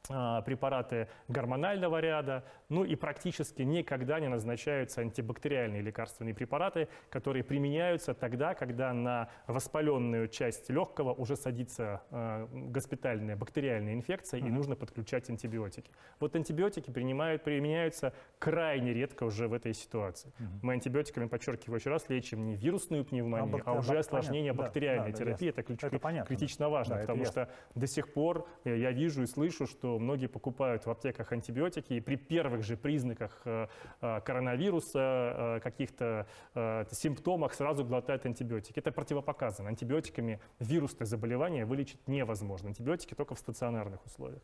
препараты 0.09 1.09
гормонального 1.29 2.00
ряда, 2.00 2.45
ну 2.69 2.85
и 2.85 2.97
практически 2.97 3.62
никогда 3.62 4.21
не 4.21 4.29
назначаются 4.29 5.00
антибактериальные 5.00 5.83
лекарственные 5.83 6.35
препараты, 6.35 6.88
которые 7.11 7.45
применяются 7.45 8.15
тогда, 8.15 8.55
когда 8.55 8.93
на 8.93 9.29
воспаленную 9.47 10.29
часть 10.29 10.71
легкого 10.71 11.12
уже 11.12 11.37
садится 11.37 12.03
э, 12.11 12.47
госпитальная 12.53 13.37
бактериальная 13.37 13.95
инфекция 13.95 14.41
mm-hmm. 14.41 14.49
и 14.49 14.50
нужно 14.50 14.77
подключать 14.77 15.29
антибиотики. 15.31 15.91
Вот 16.21 16.35
антибиотики 16.37 16.91
принимают, 16.91 17.45
применяются 17.45 18.12
крайне 18.38 18.93
редко 18.93 19.25
уже 19.25 19.49
в 19.49 19.53
этой 19.53 19.75
ситуации. 19.75 20.33
Mm-hmm. 20.38 20.59
Мы 20.62 20.73
антибиотиками, 20.75 21.27
подчеркиваю 21.27 21.79
еще 21.79 21.91
раз, 21.91 22.09
лечим 22.09 22.47
не 22.47 22.57
вирусную 22.57 23.05
пневмонию, 23.05 23.62
а, 23.65 23.71
а 23.71 23.79
уже 23.79 23.99
осложнение 23.99 24.53
понятно. 24.53 24.65
бактериальной 24.65 25.12
да, 25.12 25.19
терапии. 25.19 25.50
Да, 25.50 25.61
это, 25.61 25.62
ключ... 25.62 25.85
это 25.85 26.25
критично 26.27 26.69
важно, 26.69 26.97
да, 26.97 27.00
потому 27.03 27.25
что 27.25 27.49
до 27.75 27.87
сих 27.87 28.12
пор 28.12 28.49
я 28.65 28.91
вижу 28.91 29.23
и 29.23 29.27
слышу, 29.27 29.67
что 29.67 29.98
многие 29.99 30.26
покупают 30.26 30.87
в 30.87 30.90
аптеках 30.90 31.33
антибиотики 31.33 31.95
и 31.95 32.00
при 32.00 32.17
первых 32.17 32.62
же 32.64 32.76
признаках 32.76 33.40
э, 33.45 33.69
э, 34.00 34.21
коронавируса, 34.21 35.59
э, 35.59 35.61
каких-то 35.62 36.26
симптомах 36.93 37.55
сразу 37.55 37.85
глотают 37.85 38.26
антибиотики. 38.26 38.78
Это 38.78 38.93
противопоказано. 38.93 39.69
Антибиотиками 39.69 40.40
вирусные 40.59 41.07
заболевания 41.07 41.64
вылечить 41.64 42.07
невозможно. 42.07 42.69
Антибиотики 42.69 43.14
только 43.14 43.35
в 43.35 43.38
стационарных 43.38 44.05
условиях. 44.07 44.43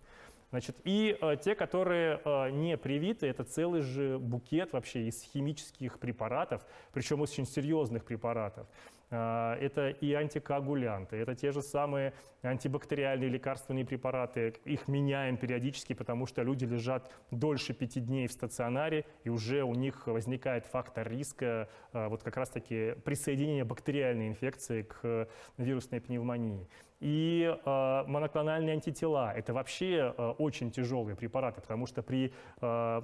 Значит, 0.50 0.76
и 0.84 1.18
те, 1.42 1.54
которые 1.54 2.20
не 2.52 2.76
привиты, 2.76 3.26
это 3.26 3.42
целый 3.44 3.80
же 3.80 4.18
букет 4.18 4.72
вообще 4.72 5.08
из 5.08 5.22
химических 5.22 5.98
препаратов, 5.98 6.64
причем 6.92 7.20
очень 7.20 7.46
серьезных 7.46 8.04
препаратов. 8.04 8.68
А, 9.16 9.56
это 9.60 9.90
и 9.90 10.12
антикоагулянты, 10.12 11.16
это 11.16 11.36
те 11.36 11.52
же 11.52 11.62
самые 11.62 12.12
антибактериальные 12.42 13.30
лекарственные 13.30 13.84
препараты. 13.86 14.54
Их 14.64 14.88
меняем 14.88 15.36
периодически, 15.36 15.92
потому 15.92 16.26
что 16.26 16.42
люди 16.42 16.64
лежат 16.64 17.10
дольше 17.30 17.74
пяти 17.74 18.00
дней 18.00 18.26
в 18.26 18.32
стационаре, 18.32 19.06
и 19.22 19.30
уже 19.30 19.62
у 19.62 19.74
них 19.74 20.08
возникает 20.08 20.66
фактор 20.66 21.08
риска 21.08 21.68
а, 21.92 22.08
вот 22.08 22.22
как 22.22 22.36
раз-таки 22.36 22.94
присоединения 23.04 23.64
бактериальной 23.64 24.28
инфекции 24.28 24.82
к 24.82 25.28
вирусной 25.58 26.00
пневмонии. 26.00 26.68
И 27.04 27.44
э, 27.44 28.04
моноклональные 28.06 28.72
антитела– 28.72 29.30
это 29.36 29.52
вообще 29.52 30.14
э, 30.16 30.34
очень 30.38 30.70
тяжелые 30.70 31.14
препараты, 31.14 31.60
потому 31.60 31.86
что 31.86 32.02
при, 32.02 32.32
э, 32.62 33.02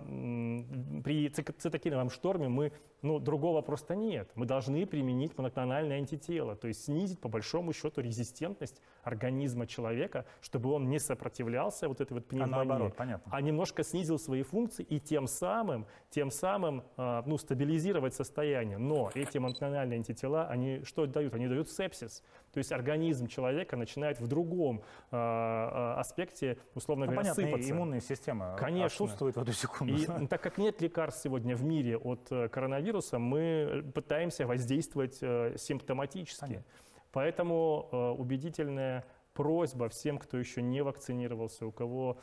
при 1.05 1.29
цитокиновом 1.29 2.09
шторме 2.09 2.49
мы, 2.49 2.73
ну, 3.03 3.19
другого 3.19 3.61
просто 3.61 3.95
нет. 3.95 4.31
Мы 4.37 4.47
должны 4.47 4.87
применить 4.87 5.37
моноклональные 5.37 5.99
антитела, 6.01 6.57
то 6.57 6.69
есть 6.69 6.85
снизить 6.85 7.21
по 7.21 7.29
большому 7.29 7.73
счету 7.73 8.01
резистентность 8.01 8.81
организма 9.03 9.67
человека, 9.67 10.27
чтобы 10.41 10.73
он 10.73 10.89
не 10.89 10.99
сопротивлялся 10.99 11.89
вот 11.89 12.01
этой 12.01 12.15
вот 12.15 12.27
пневмонии, 12.27 12.55
а, 12.55 12.57
наоборот, 12.65 12.97
понятно. 12.97 13.31
а 13.33 13.41
немножко 13.41 13.83
снизил 13.83 14.19
свои 14.19 14.43
функции 14.43 14.85
и 14.85 14.99
тем 14.99 15.27
самым, 15.27 15.87
тем 16.11 16.31
самым 16.31 16.85
э, 16.97 17.23
ну, 17.27 17.39
стабилизировать 17.39 18.15
состояние. 18.15 18.79
Но 18.79 19.11
эти 19.15 19.39
моноклональные 19.39 19.99
антитела, 19.99 20.47
они 20.49 20.83
что 20.85 21.07
дают? 21.07 21.35
Они 21.35 21.49
дают 21.49 21.71
сепсис. 21.71 22.23
То 22.53 22.59
есть 22.59 22.73
организм 22.73 23.27
человека 23.27 23.77
начинает 23.77 24.21
в 24.21 24.27
другом 24.27 24.83
э, 25.11 25.95
аспекте, 25.97 26.59
условно 26.75 27.07
ну, 27.07 27.13
говоря, 27.13 27.33
понятно, 27.33 27.45
сыпаться. 27.45 27.71
иммунная 27.71 28.01
система 28.01 28.57
Конечно. 28.59 28.87
отсутствует 28.87 29.37
в 29.37 29.41
эту 29.41 29.53
секунду. 29.53 29.95
И 29.95 30.27
так 30.27 30.43
как 30.43 30.59
нет 30.59 30.81
лекарств 30.81 31.23
сегодня 31.23 31.57
в 31.57 31.65
мире 31.65 31.97
от 31.97 32.27
э, 32.31 32.49
коронавируса, 32.49 33.19
мы 33.19 33.85
пытаемся 33.95 34.47
воздействовать 34.47 35.19
э, 35.21 35.55
симптоматически. 35.59 36.41
Понятно. 36.41 36.65
Поэтому 37.13 37.89
э, 37.91 37.97
убедительная 38.19 39.05
просьба 39.33 39.89
всем, 39.89 40.19
кто 40.19 40.39
еще 40.39 40.63
не 40.63 40.83
вакцинировался, 40.83 41.67
у 41.67 41.73
кого 41.73 42.19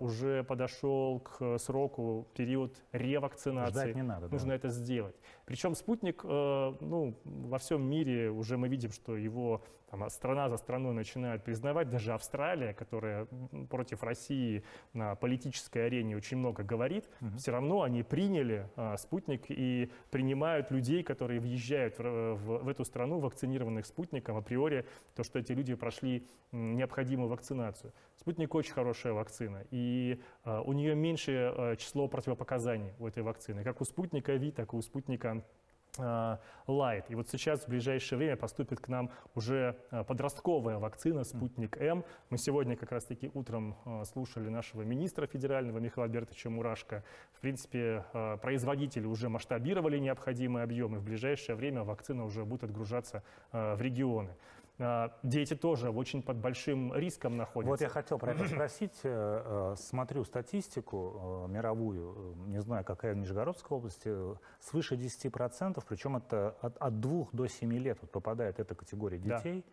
уже 0.00 0.44
подошел 0.44 1.20
к 1.20 1.58
сроку 1.58 2.28
период 2.34 2.76
ревакцинации, 2.92 3.70
Ждать 3.70 3.96
не 3.96 4.02
надо, 4.02 4.28
нужно 4.28 4.48
да. 4.48 4.54
это 4.54 4.68
сделать. 4.68 5.16
Причем 5.46 5.74
спутник, 5.74 6.22
э, 6.24 6.74
ну, 6.80 7.16
во 7.24 7.58
всем 7.58 7.82
мире 7.82 8.30
уже 8.30 8.56
мы 8.56 8.68
видим, 8.68 8.92
что 8.92 9.16
его 9.16 9.62
там, 9.90 10.08
страна 10.08 10.48
за 10.48 10.56
страной 10.56 10.94
начинают 10.94 11.42
признавать, 11.42 11.90
даже 11.90 12.12
Австралия, 12.12 12.72
которая 12.72 13.26
против 13.68 14.02
России 14.02 14.62
на 14.92 15.16
политической 15.16 15.86
арене 15.86 16.16
очень 16.16 16.36
много 16.36 16.62
говорит, 16.62 17.08
угу. 17.20 17.36
все 17.36 17.50
равно 17.50 17.82
они 17.82 18.02
приняли 18.02 18.68
спутник 18.96 19.46
и 19.48 19.90
принимают 20.10 20.70
людей, 20.70 21.02
которые 21.02 21.40
въезжают 21.40 21.98
в, 21.98 22.34
в, 22.34 22.64
в 22.64 22.68
эту 22.68 22.84
страну, 22.84 23.18
вакцинированных 23.18 23.84
спутником, 23.84 24.36
априори 24.36 24.86
то, 25.16 25.24
что 25.24 25.40
эти 25.40 25.52
люди 25.52 25.74
прошли 25.74 26.26
необходимую 26.52 27.28
вакцинацию. 27.28 27.92
Спутник 28.16 28.54
очень 28.54 28.72
хорошая 28.72 29.12
вакцина, 29.12 29.64
и 29.70 30.20
а, 30.44 30.62
у 30.62 30.72
нее 30.72 30.94
меньшее 30.94 31.52
а, 31.56 31.76
число 31.76 32.08
противопоказаний 32.08 32.92
у 32.98 33.06
этой 33.06 33.22
вакцины, 33.22 33.64
как 33.64 33.80
у 33.80 33.84
спутника 33.84 34.34
ВИ, 34.34 34.50
так 34.50 34.72
и 34.72 34.76
у 34.76 34.82
спутника 34.82 35.44
Light. 36.68 37.06
И 37.08 37.16
вот 37.16 37.28
сейчас 37.28 37.64
в 37.64 37.68
ближайшее 37.68 38.16
время 38.16 38.36
поступит 38.36 38.78
к 38.78 38.86
нам 38.86 39.10
уже 39.34 39.76
подростковая 40.06 40.78
вакцина 40.78 41.24
«Спутник 41.24 41.76
М». 41.78 42.04
Мы 42.30 42.38
сегодня 42.38 42.76
как 42.76 42.92
раз-таки 42.92 43.28
утром 43.34 43.74
слушали 44.04 44.48
нашего 44.50 44.82
министра 44.82 45.26
федерального 45.26 45.80
Михаила 45.80 46.04
Альбертовича 46.04 46.48
Мурашко. 46.48 47.02
В 47.32 47.40
принципе, 47.40 48.04
производители 48.40 49.04
уже 49.04 49.28
масштабировали 49.28 49.98
необходимые 49.98 50.62
объемы. 50.62 51.00
В 51.00 51.02
ближайшее 51.02 51.56
время 51.56 51.82
вакцина 51.82 52.24
уже 52.24 52.44
будет 52.44 52.62
отгружаться 52.62 53.24
в 53.50 53.80
регионы. 53.80 54.36
А, 54.82 55.12
дети 55.22 55.54
тоже 55.54 55.90
очень 55.90 56.22
под 56.22 56.38
большим 56.38 56.94
риском 56.94 57.36
находятся. 57.36 57.70
Вот 57.70 57.80
я 57.82 57.88
хотел 57.88 58.18
про 58.18 58.32
это 58.32 58.48
спросить. 58.48 58.98
Э, 59.02 59.72
э, 59.72 59.76
смотрю 59.76 60.24
статистику 60.24 61.46
э, 61.48 61.52
мировую, 61.52 62.34
не 62.46 62.60
знаю, 62.62 62.84
какая 62.84 63.12
в 63.12 63.18
Нижегородской 63.18 63.76
области, 63.76 64.10
свыше 64.58 64.94
10%, 64.94 65.82
причем 65.86 66.16
это 66.16 66.56
от, 66.62 66.78
от 66.78 67.00
2 67.00 67.26
до 67.32 67.46
7 67.46 67.72
лет 67.74 67.98
вот 68.00 68.10
попадает 68.10 68.58
эта 68.58 68.74
категория 68.74 69.18
детей. 69.18 69.64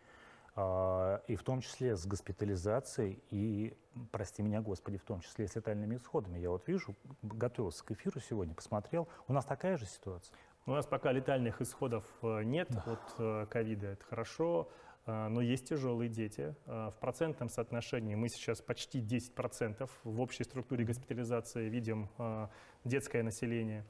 Да. 0.55 1.21
И 1.27 1.35
в 1.35 1.43
том 1.43 1.61
числе 1.61 1.95
с 1.95 2.07
госпитализацией 2.07 3.21
и, 3.29 3.77
прости 4.11 4.41
меня, 4.41 4.59
Господи, 4.59 4.97
в 4.97 5.03
том 5.03 5.21
числе 5.21 5.47
с 5.47 5.55
летальными 5.55 5.97
исходами. 5.97 6.39
Я 6.39 6.49
вот 6.49 6.67
вижу, 6.67 6.95
готовился 7.21 7.85
к 7.85 7.91
эфиру 7.91 8.19
сегодня, 8.19 8.55
посмотрел. 8.55 9.07
У 9.27 9.33
нас 9.33 9.45
такая 9.45 9.77
же 9.77 9.85
ситуация? 9.85 10.35
У 10.65 10.71
нас 10.71 10.87
пока 10.87 11.11
летальных 11.11 11.61
исходов 11.61 12.03
нет 12.23 12.69
да. 12.71 12.83
от 12.93 13.49
ковида, 13.49 13.87
это 13.87 14.03
хорошо. 14.03 14.67
А, 15.07 15.29
но 15.29 15.41
есть 15.41 15.69
тяжелые 15.69 16.09
дети. 16.09 16.53
А, 16.65 16.91
в 16.91 16.99
процентном 16.99 17.49
соотношении 17.49 18.13
мы 18.15 18.27
сейчас 18.27 18.61
почти 18.61 18.99
10% 18.99 19.89
в 20.03 20.19
общей 20.21 20.43
структуре 20.43 20.83
госпитализации 20.83 21.69
видим 21.69 22.09
а, 22.17 22.49
детское 22.83 23.23
население. 23.23 23.85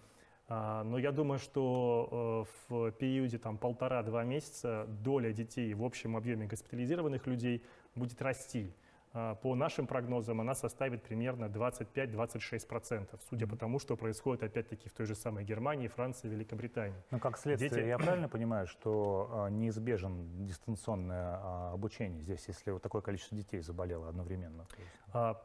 Но 0.50 0.98
я 0.98 1.12
думаю, 1.12 1.40
что 1.40 2.48
в 2.70 2.92
периоде 2.92 3.38
там, 3.38 3.58
полтора-два 3.58 4.24
месяца 4.24 4.86
доля 4.88 5.34
детей 5.34 5.74
в 5.74 5.84
общем 5.84 6.16
объеме 6.16 6.48
госпитализированных 6.48 7.28
людей 7.28 7.66
будет 7.96 8.22
расти. 8.22 8.74
А, 9.20 9.34
по 9.34 9.56
нашим 9.56 9.88
прогнозам 9.88 10.42
она 10.42 10.54
составит 10.54 11.02
примерно 11.02 11.46
25-26%, 11.46 13.20
судя 13.28 13.48
по 13.48 13.56
тому, 13.56 13.80
что 13.80 13.98
происходит 13.98 14.44
опять-таки 14.44 14.90
в 14.90 14.94
той 14.94 15.08
же 15.08 15.16
самой 15.16 15.44
Германии, 15.44 15.88
Франции, 15.88 16.28
Великобритании. 16.28 17.02
Ну, 17.10 17.20
как 17.20 17.40
следствие, 17.40 17.72
Дети... 17.72 17.88
я 17.88 17.98
правильно 17.98 18.30
понимаю, 18.30 18.68
что 18.68 19.28
а, 19.32 19.50
неизбежен 19.50 20.46
дистанционное 20.46 21.40
а, 21.42 21.72
обучение 21.74 22.22
здесь, 22.22 22.48
если 22.48 22.70
вот 22.70 22.84
такое 22.84 23.02
количество 23.02 23.36
детей 23.36 23.62
заболело 23.62 24.08
одновременно? 24.08 24.68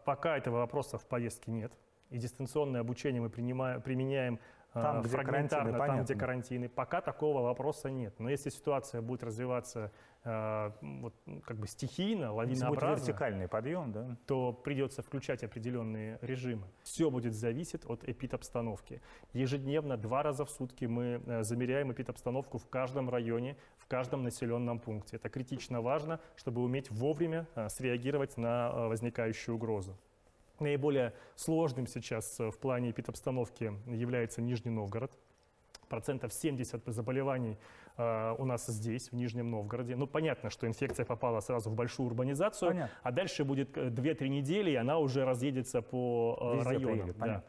Пока 0.04 0.36
этого 0.36 0.58
вопроса 0.58 0.98
в 0.98 1.06
повестке 1.06 1.50
нет. 1.50 1.72
И 2.10 2.18
дистанционное 2.18 2.82
обучение 2.82 3.22
мы 3.22 3.30
принимаем, 3.30 3.80
применяем 3.80 4.38
там, 4.72 5.02
где 5.02 5.16
карантины, 5.16 5.72
там, 5.72 6.04
где 6.04 6.14
карантины. 6.14 6.68
Пока 6.68 7.00
такого 7.00 7.42
вопроса 7.42 7.90
нет. 7.90 8.14
Но 8.18 8.30
если 8.30 8.50
ситуация 8.50 9.02
будет 9.02 9.22
развиваться 9.22 9.90
Э, 10.24 10.70
вот, 10.80 11.14
как 11.44 11.58
бы 11.58 11.66
стихийно, 11.66 12.32
лавинообразно, 12.32 12.90
будет 12.90 13.00
вертикальный 13.00 13.48
подъем, 13.48 13.92
да? 13.92 14.16
то 14.26 14.52
придется 14.52 15.02
включать 15.02 15.42
определенные 15.42 16.18
режимы. 16.22 16.68
Все 16.82 17.10
будет 17.10 17.34
зависеть 17.34 17.84
от 17.86 18.08
эпидобстановки. 18.08 19.02
Ежедневно, 19.32 19.96
два 19.96 20.22
раза 20.22 20.44
в 20.44 20.50
сутки 20.50 20.84
мы 20.84 21.20
э, 21.26 21.42
замеряем 21.42 21.92
эпидобстановку 21.92 22.58
в 22.58 22.68
каждом 22.68 23.10
районе, 23.10 23.56
в 23.78 23.86
каждом 23.86 24.22
населенном 24.22 24.78
пункте. 24.78 25.16
Это 25.16 25.28
критично 25.28 25.80
важно, 25.80 26.20
чтобы 26.36 26.62
уметь 26.62 26.90
вовремя 26.92 27.48
э, 27.56 27.68
среагировать 27.68 28.36
на 28.36 28.70
возникающую 28.88 29.56
угрозу. 29.56 29.98
Наиболее 30.62 31.12
сложным 31.36 31.86
сейчас 31.86 32.38
в 32.38 32.58
плане 32.58 32.90
эпидобстановки 32.90 33.72
является 33.86 34.40
Нижний 34.40 34.70
Новгород. 34.70 35.12
Процентов 35.88 36.32
70 36.32 36.82
заболеваний 36.86 37.58
Э, 37.96 38.34
у 38.38 38.44
нас 38.44 38.66
здесь, 38.66 39.10
в 39.10 39.14
Нижнем 39.14 39.50
Новгороде. 39.50 39.96
Ну, 39.96 40.06
понятно, 40.06 40.50
что 40.50 40.66
инфекция 40.66 41.04
попала 41.04 41.40
сразу 41.40 41.70
в 41.70 41.74
большую 41.74 42.06
урбанизацию, 42.06 42.70
понятно. 42.70 42.96
а 43.02 43.12
дальше 43.12 43.44
будет 43.44 43.76
2-3 43.76 44.16
э, 44.24 44.28
недели, 44.28 44.70
и 44.70 44.74
она 44.76 44.98
уже 44.98 45.24
разъедется 45.24 45.82
по 45.82 46.38
э, 46.40 46.56
Везде 46.56 46.70
районам. 46.70 46.98
Приедет, 46.98 47.18
да. 47.18 47.44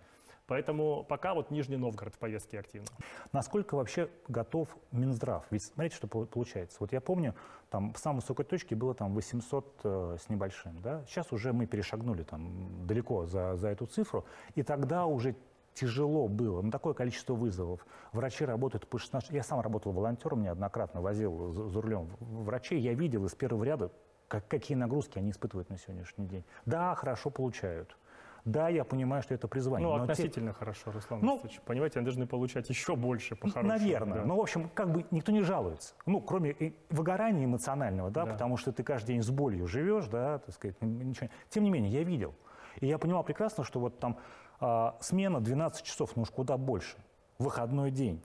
Поэтому 0.47 1.05
пока 1.07 1.33
вот 1.33 1.51
Нижний 1.51 1.77
Новгород 1.77 2.15
в 2.15 2.17
повестке 2.17 2.59
активно. 2.59 2.87
Насколько 3.31 3.75
вообще 3.75 4.09
готов 4.27 4.67
Минздрав? 4.91 5.45
Ведь 5.51 5.63
смотрите, 5.63 5.95
что 5.95 6.07
получается. 6.07 6.77
Вот 6.79 6.91
я 6.91 6.99
помню, 6.99 7.33
там 7.69 7.93
в 7.93 7.97
самой 7.97 8.17
высокой 8.17 8.45
точке 8.45 8.75
было 8.75 8.93
там 8.93 9.13
800 9.13 9.79
э, 9.83 10.17
с 10.19 10.29
небольшим. 10.29 10.81
Да? 10.81 11.03
Сейчас 11.07 11.31
уже 11.31 11.53
мы 11.53 11.65
перешагнули 11.65 12.23
там 12.23 12.85
далеко 12.85 13.25
за, 13.25 13.55
за 13.55 13.69
эту 13.69 13.85
цифру. 13.85 14.25
И 14.55 14.63
тогда 14.63 15.05
уже 15.05 15.35
тяжело 15.73 16.27
было, 16.27 16.61
ну, 16.61 16.71
такое 16.71 16.93
количество 16.93 17.33
вызовов. 17.33 17.85
Врачи 18.11 18.45
работают 18.45 18.87
по 18.87 18.99
16... 18.99 19.31
Я 19.31 19.43
сам 19.43 19.59
работал 19.59 19.91
волонтером, 19.91 20.43
неоднократно 20.43 21.01
возил 21.01 21.51
за, 21.51 21.67
за 21.67 21.81
рулем 21.81 22.09
врачей. 22.19 22.79
Я 22.79 22.93
видел 22.93 23.25
из 23.25 23.33
первого 23.33 23.63
ряда, 23.63 23.91
как, 24.27 24.47
какие 24.47 24.77
нагрузки 24.77 25.17
они 25.17 25.31
испытывают 25.31 25.69
на 25.69 25.77
сегодняшний 25.77 26.27
день. 26.27 26.43
Да, 26.65 26.93
хорошо 26.95 27.29
получают. 27.29 27.95
Да, 28.45 28.67
я 28.67 28.83
понимаю, 28.83 29.23
что 29.23 29.33
это 29.33 29.47
призвание. 29.47 29.87
Ну, 29.87 29.95
относительно 29.95 30.51
те... 30.51 30.57
хорошо, 30.57 30.91
Руслан 30.91 31.21
ну, 31.21 31.41
Понимаете, 31.65 31.99
они 31.99 32.05
должны 32.05 32.27
получать 32.27 32.67
еще 32.69 32.95
больше 32.95 33.35
по-хорошему. 33.35 33.69
Наверное. 33.69 34.19
Да. 34.19 34.25
Ну, 34.25 34.35
в 34.35 34.41
общем, 34.41 34.69
как 34.73 34.91
бы 34.91 35.05
никто 35.11 35.31
не 35.31 35.41
жалуется. 35.41 35.93
Ну, 36.05 36.19
кроме 36.19 36.73
выгорания 36.89 37.45
эмоционального, 37.45 38.11
да, 38.11 38.25
да, 38.25 38.33
потому 38.33 38.57
что 38.57 38.73
ты 38.73 38.83
каждый 38.83 39.13
день 39.13 39.23
с 39.23 39.29
болью 39.29 39.67
живешь, 39.67 40.07
да, 40.07 40.39
так 40.39 40.53
сказать, 40.53 40.75
ничего. 40.81 41.29
Тем 41.49 41.63
не 41.63 41.69
менее, 41.69 41.91
я 41.91 42.03
видел. 42.03 42.35
И 42.81 42.87
я 42.87 42.97
понимал 42.97 43.23
прекрасно, 43.23 43.63
что 43.63 43.79
вот 43.79 43.99
там 43.99 44.17
а, 44.59 44.97
смена 44.99 45.39
12 45.39 45.83
часов, 45.83 46.15
ну 46.15 46.23
уж 46.23 46.29
куда 46.29 46.57
больше. 46.57 46.97
Выходной 47.39 47.91
день. 47.91 48.21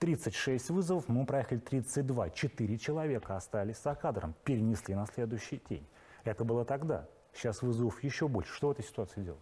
36 0.00 0.70
вызовов, 0.70 1.08
мы 1.08 1.24
проехали 1.24 1.60
32. 1.60 2.30
Четыре 2.30 2.76
человека 2.76 3.36
остались 3.36 3.80
за 3.80 3.94
кадром, 3.94 4.34
перенесли 4.44 4.94
на 4.94 5.06
следующий 5.06 5.62
день. 5.68 5.86
Это 6.24 6.44
было 6.44 6.64
тогда. 6.64 7.06
Сейчас 7.32 7.62
вызовов 7.62 8.02
еще 8.02 8.28
больше. 8.28 8.52
Что 8.52 8.68
в 8.68 8.70
этой 8.72 8.84
ситуации 8.84 9.22
делать? 9.22 9.40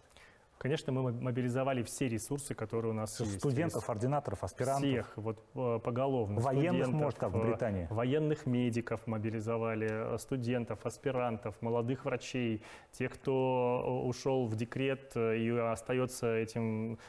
Конечно, 0.61 0.93
мы 0.93 1.11
мобилизовали 1.11 1.81
все 1.81 2.07
ресурсы, 2.07 2.53
которые 2.53 2.91
у 2.91 2.93
нас 2.93 3.19
есть. 3.19 3.39
Студентов, 3.39 3.89
ординаторов, 3.89 4.43
аспирантов. 4.43 4.87
Всех, 4.87 5.13
вот 5.15 5.43
э, 5.55 5.79
поголовно. 5.83 6.39
Военных, 6.39 6.89
может, 6.89 7.17
как 7.17 7.31
в 7.31 7.37
э, 7.37 7.47
Британии. 7.47 7.87
Военных 7.89 8.45
медиков 8.45 9.07
мобилизовали, 9.07 9.89
э, 9.89 10.17
студентов, 10.19 10.85
аспирантов, 10.85 11.59
молодых 11.63 12.05
врачей, 12.05 12.61
тех, 12.91 13.11
кто 13.13 14.03
ушел 14.05 14.45
в 14.45 14.55
декрет 14.55 15.17
и 15.17 15.49
остается 15.49 16.35
этим 16.35 16.99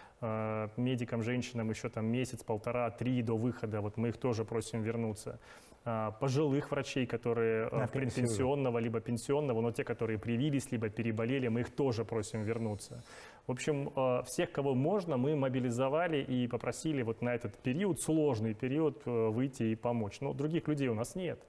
медикам, 0.77 1.23
женщинам 1.23 1.69
еще 1.69 1.89
там 1.89 2.07
месяц, 2.07 2.45
полтора, 2.45 2.89
три 2.91 3.23
до 3.23 3.37
выхода. 3.37 3.81
Вот 3.81 3.99
мы 3.99 4.11
их 4.11 4.17
тоже 4.17 4.45
просим 4.45 4.81
вернуться. 4.81 5.39
А, 5.85 6.13
пожилых 6.13 6.71
врачей, 6.71 7.07
которые 7.07 7.69
На 7.71 7.89
пенсионного 7.89 8.79
либо 8.79 9.01
пенсионного, 9.01 9.61
но 9.61 9.73
те, 9.73 9.83
которые 9.83 10.19
привились, 10.19 10.71
либо 10.71 10.89
переболели, 10.89 11.49
мы 11.49 11.61
их 11.61 11.75
тоже 11.75 12.05
просим 12.05 12.45
вернуться. 12.45 13.03
В 13.47 13.53
общем, 13.53 13.93
а, 13.97 14.23
всех, 14.23 14.53
кого 14.53 14.75
можно, 14.75 15.17
мы 15.17 15.35
мобилизовали 15.35 16.23
и 16.23 16.47
попросили 16.47 17.03
вот 17.03 17.23
на 17.23 17.35
этот 17.35 17.59
период, 17.59 18.01
сложный 18.01 18.55
период, 18.55 19.03
э, 19.05 19.29
выйти 19.29 19.65
и 19.65 19.75
помочь. 19.75 20.21
Но 20.21 20.33
других 20.33 20.69
людей 20.69 20.89
у 20.89 20.95
нас 20.95 21.17
нет. 21.17 21.41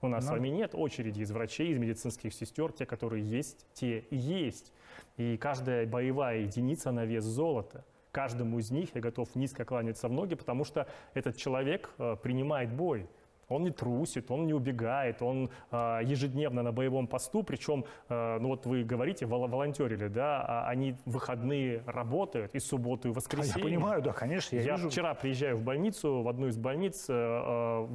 У 0.00 0.08
нас 0.08 0.24
Но... 0.24 0.30
с 0.30 0.32
вами 0.32 0.48
нет 0.48 0.74
очереди 0.74 1.20
из 1.20 1.30
врачей, 1.30 1.72
из 1.72 1.78
медицинских 1.78 2.34
сестер. 2.34 2.72
Те, 2.72 2.84
которые 2.84 3.24
есть, 3.24 3.66
те 3.74 4.00
и 4.10 4.16
есть. 4.16 4.72
И 5.16 5.36
каждая 5.36 5.86
боевая 5.86 6.40
единица 6.40 6.90
на 6.90 7.04
вес 7.04 7.24
золота. 7.24 7.84
Каждому 8.10 8.58
из 8.58 8.70
них 8.70 8.94
я 8.94 9.00
готов 9.00 9.34
низко 9.36 9.64
кланяться 9.64 10.08
в 10.08 10.12
ноги, 10.12 10.34
потому 10.34 10.64
что 10.64 10.88
этот 11.14 11.36
человек 11.36 11.90
э, 11.98 12.16
принимает 12.20 12.72
бой. 12.72 13.06
Он 13.48 13.64
не 13.64 13.70
трусит, 13.70 14.30
он 14.30 14.46
не 14.46 14.54
убегает, 14.54 15.22
он 15.22 15.50
э, 15.70 16.00
ежедневно 16.04 16.62
на 16.62 16.72
боевом 16.72 17.06
посту, 17.06 17.42
причем, 17.42 17.84
э, 18.08 18.38
ну 18.40 18.48
вот 18.48 18.66
вы 18.66 18.84
говорите, 18.84 19.26
вол 19.26 19.46
волонтерили, 19.48 20.08
да, 20.08 20.42
а 20.46 20.68
они 20.68 20.96
в 21.04 21.16
выходные 21.16 21.82
работают 21.86 22.54
и 22.54 22.60
субботу, 22.60 23.08
и 23.08 23.12
воскресенье. 23.12 23.54
А 23.54 23.58
я 23.58 23.64
понимаю, 23.64 24.02
да, 24.02 24.12
конечно, 24.12 24.56
я, 24.56 24.62
я 24.62 24.76
вижу. 24.76 24.90
вчера 24.90 25.14
приезжаю 25.14 25.56
в 25.56 25.62
больницу, 25.62 26.22
в 26.22 26.28
одну 26.28 26.48
из 26.48 26.56
больниц, 26.56 27.06
э, 27.08 27.86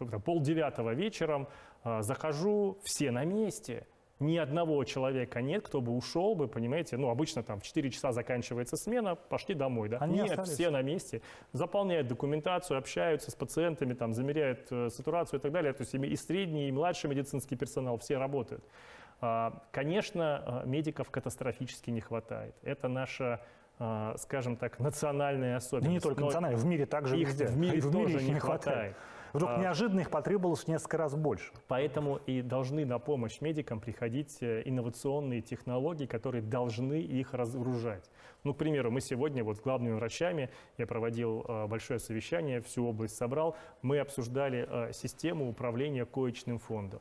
э, 0.00 0.18
полдевятого 0.24 0.94
вечером, 0.94 1.48
э, 1.84 2.02
захожу, 2.02 2.78
все 2.82 3.10
на 3.10 3.24
месте 3.24 3.86
ни 4.20 4.36
одного 4.36 4.82
человека 4.84 5.40
нет, 5.40 5.64
кто 5.64 5.80
бы 5.80 5.92
ушел 5.92 6.34
бы, 6.34 6.48
понимаете, 6.48 6.96
ну, 6.96 7.08
обычно 7.08 7.42
там 7.42 7.60
в 7.60 7.62
4 7.62 7.90
часа 7.90 8.12
заканчивается 8.12 8.76
смена, 8.76 9.14
пошли 9.14 9.54
домой, 9.54 9.88
да? 9.88 9.98
Они 9.98 10.14
нет, 10.14 10.30
остались. 10.30 10.50
все 10.50 10.70
на 10.70 10.82
месте, 10.82 11.22
заполняют 11.52 12.08
документацию, 12.08 12.78
общаются 12.78 13.30
с 13.30 13.34
пациентами, 13.34 13.94
там, 13.94 14.12
замеряют 14.12 14.66
э, 14.70 14.90
сатурацию 14.90 15.38
и 15.38 15.42
так 15.42 15.52
далее, 15.52 15.72
то 15.72 15.82
есть 15.82 15.94
и 15.94 16.16
средний, 16.16 16.68
и 16.68 16.72
младший 16.72 17.10
медицинский 17.10 17.56
персонал, 17.56 17.98
все 17.98 18.18
работают. 18.18 18.64
А, 19.20 19.62
конечно, 19.72 20.62
э, 20.64 20.68
медиков 20.68 21.10
катастрофически 21.10 21.90
не 21.90 22.00
хватает. 22.00 22.54
Это 22.62 22.88
наша 22.88 23.40
а, 23.80 24.16
скажем 24.18 24.56
так, 24.56 24.80
национальная 24.80 25.56
особенность. 25.56 25.86
Да 25.86 25.92
не 25.92 26.00
только 26.00 26.20
национальная, 26.20 26.58
в 26.58 26.66
мире 26.66 26.84
также 26.84 27.16
их 27.16 27.28
везде. 27.28 27.46
в 27.46 27.56
мире, 27.56 27.80
в 27.80 27.94
мире 27.94 28.12
тоже 28.14 28.24
не 28.24 28.40
хватает. 28.40 28.40
хватает. 28.40 28.96
Вдруг 29.32 29.50
а, 29.50 29.58
неожиданно 29.58 30.00
их 30.00 30.10
потребовалось 30.10 30.64
в 30.64 30.68
несколько 30.68 30.96
раз 30.96 31.14
больше. 31.14 31.52
Поэтому 31.66 32.20
и 32.26 32.42
должны 32.42 32.84
на 32.84 32.98
помощь 32.98 33.40
медикам 33.40 33.80
приходить 33.80 34.38
э, 34.40 34.62
инновационные 34.64 35.40
технологии, 35.40 36.06
которые 36.06 36.42
должны 36.42 37.00
их 37.00 37.34
разгружать. 37.34 38.10
Ну, 38.44 38.54
к 38.54 38.58
примеру, 38.58 38.90
мы 38.90 39.00
сегодня 39.00 39.44
вот 39.44 39.58
с 39.58 39.60
главными 39.60 39.94
врачами, 39.94 40.50
я 40.76 40.86
проводил 40.86 41.44
э, 41.46 41.66
большое 41.66 41.98
совещание, 41.98 42.60
всю 42.60 42.86
область 42.86 43.16
собрал, 43.16 43.56
мы 43.82 43.98
обсуждали 43.98 44.66
э, 44.68 44.92
систему 44.92 45.48
управления 45.48 46.04
коечным 46.04 46.58
фондом. 46.58 47.00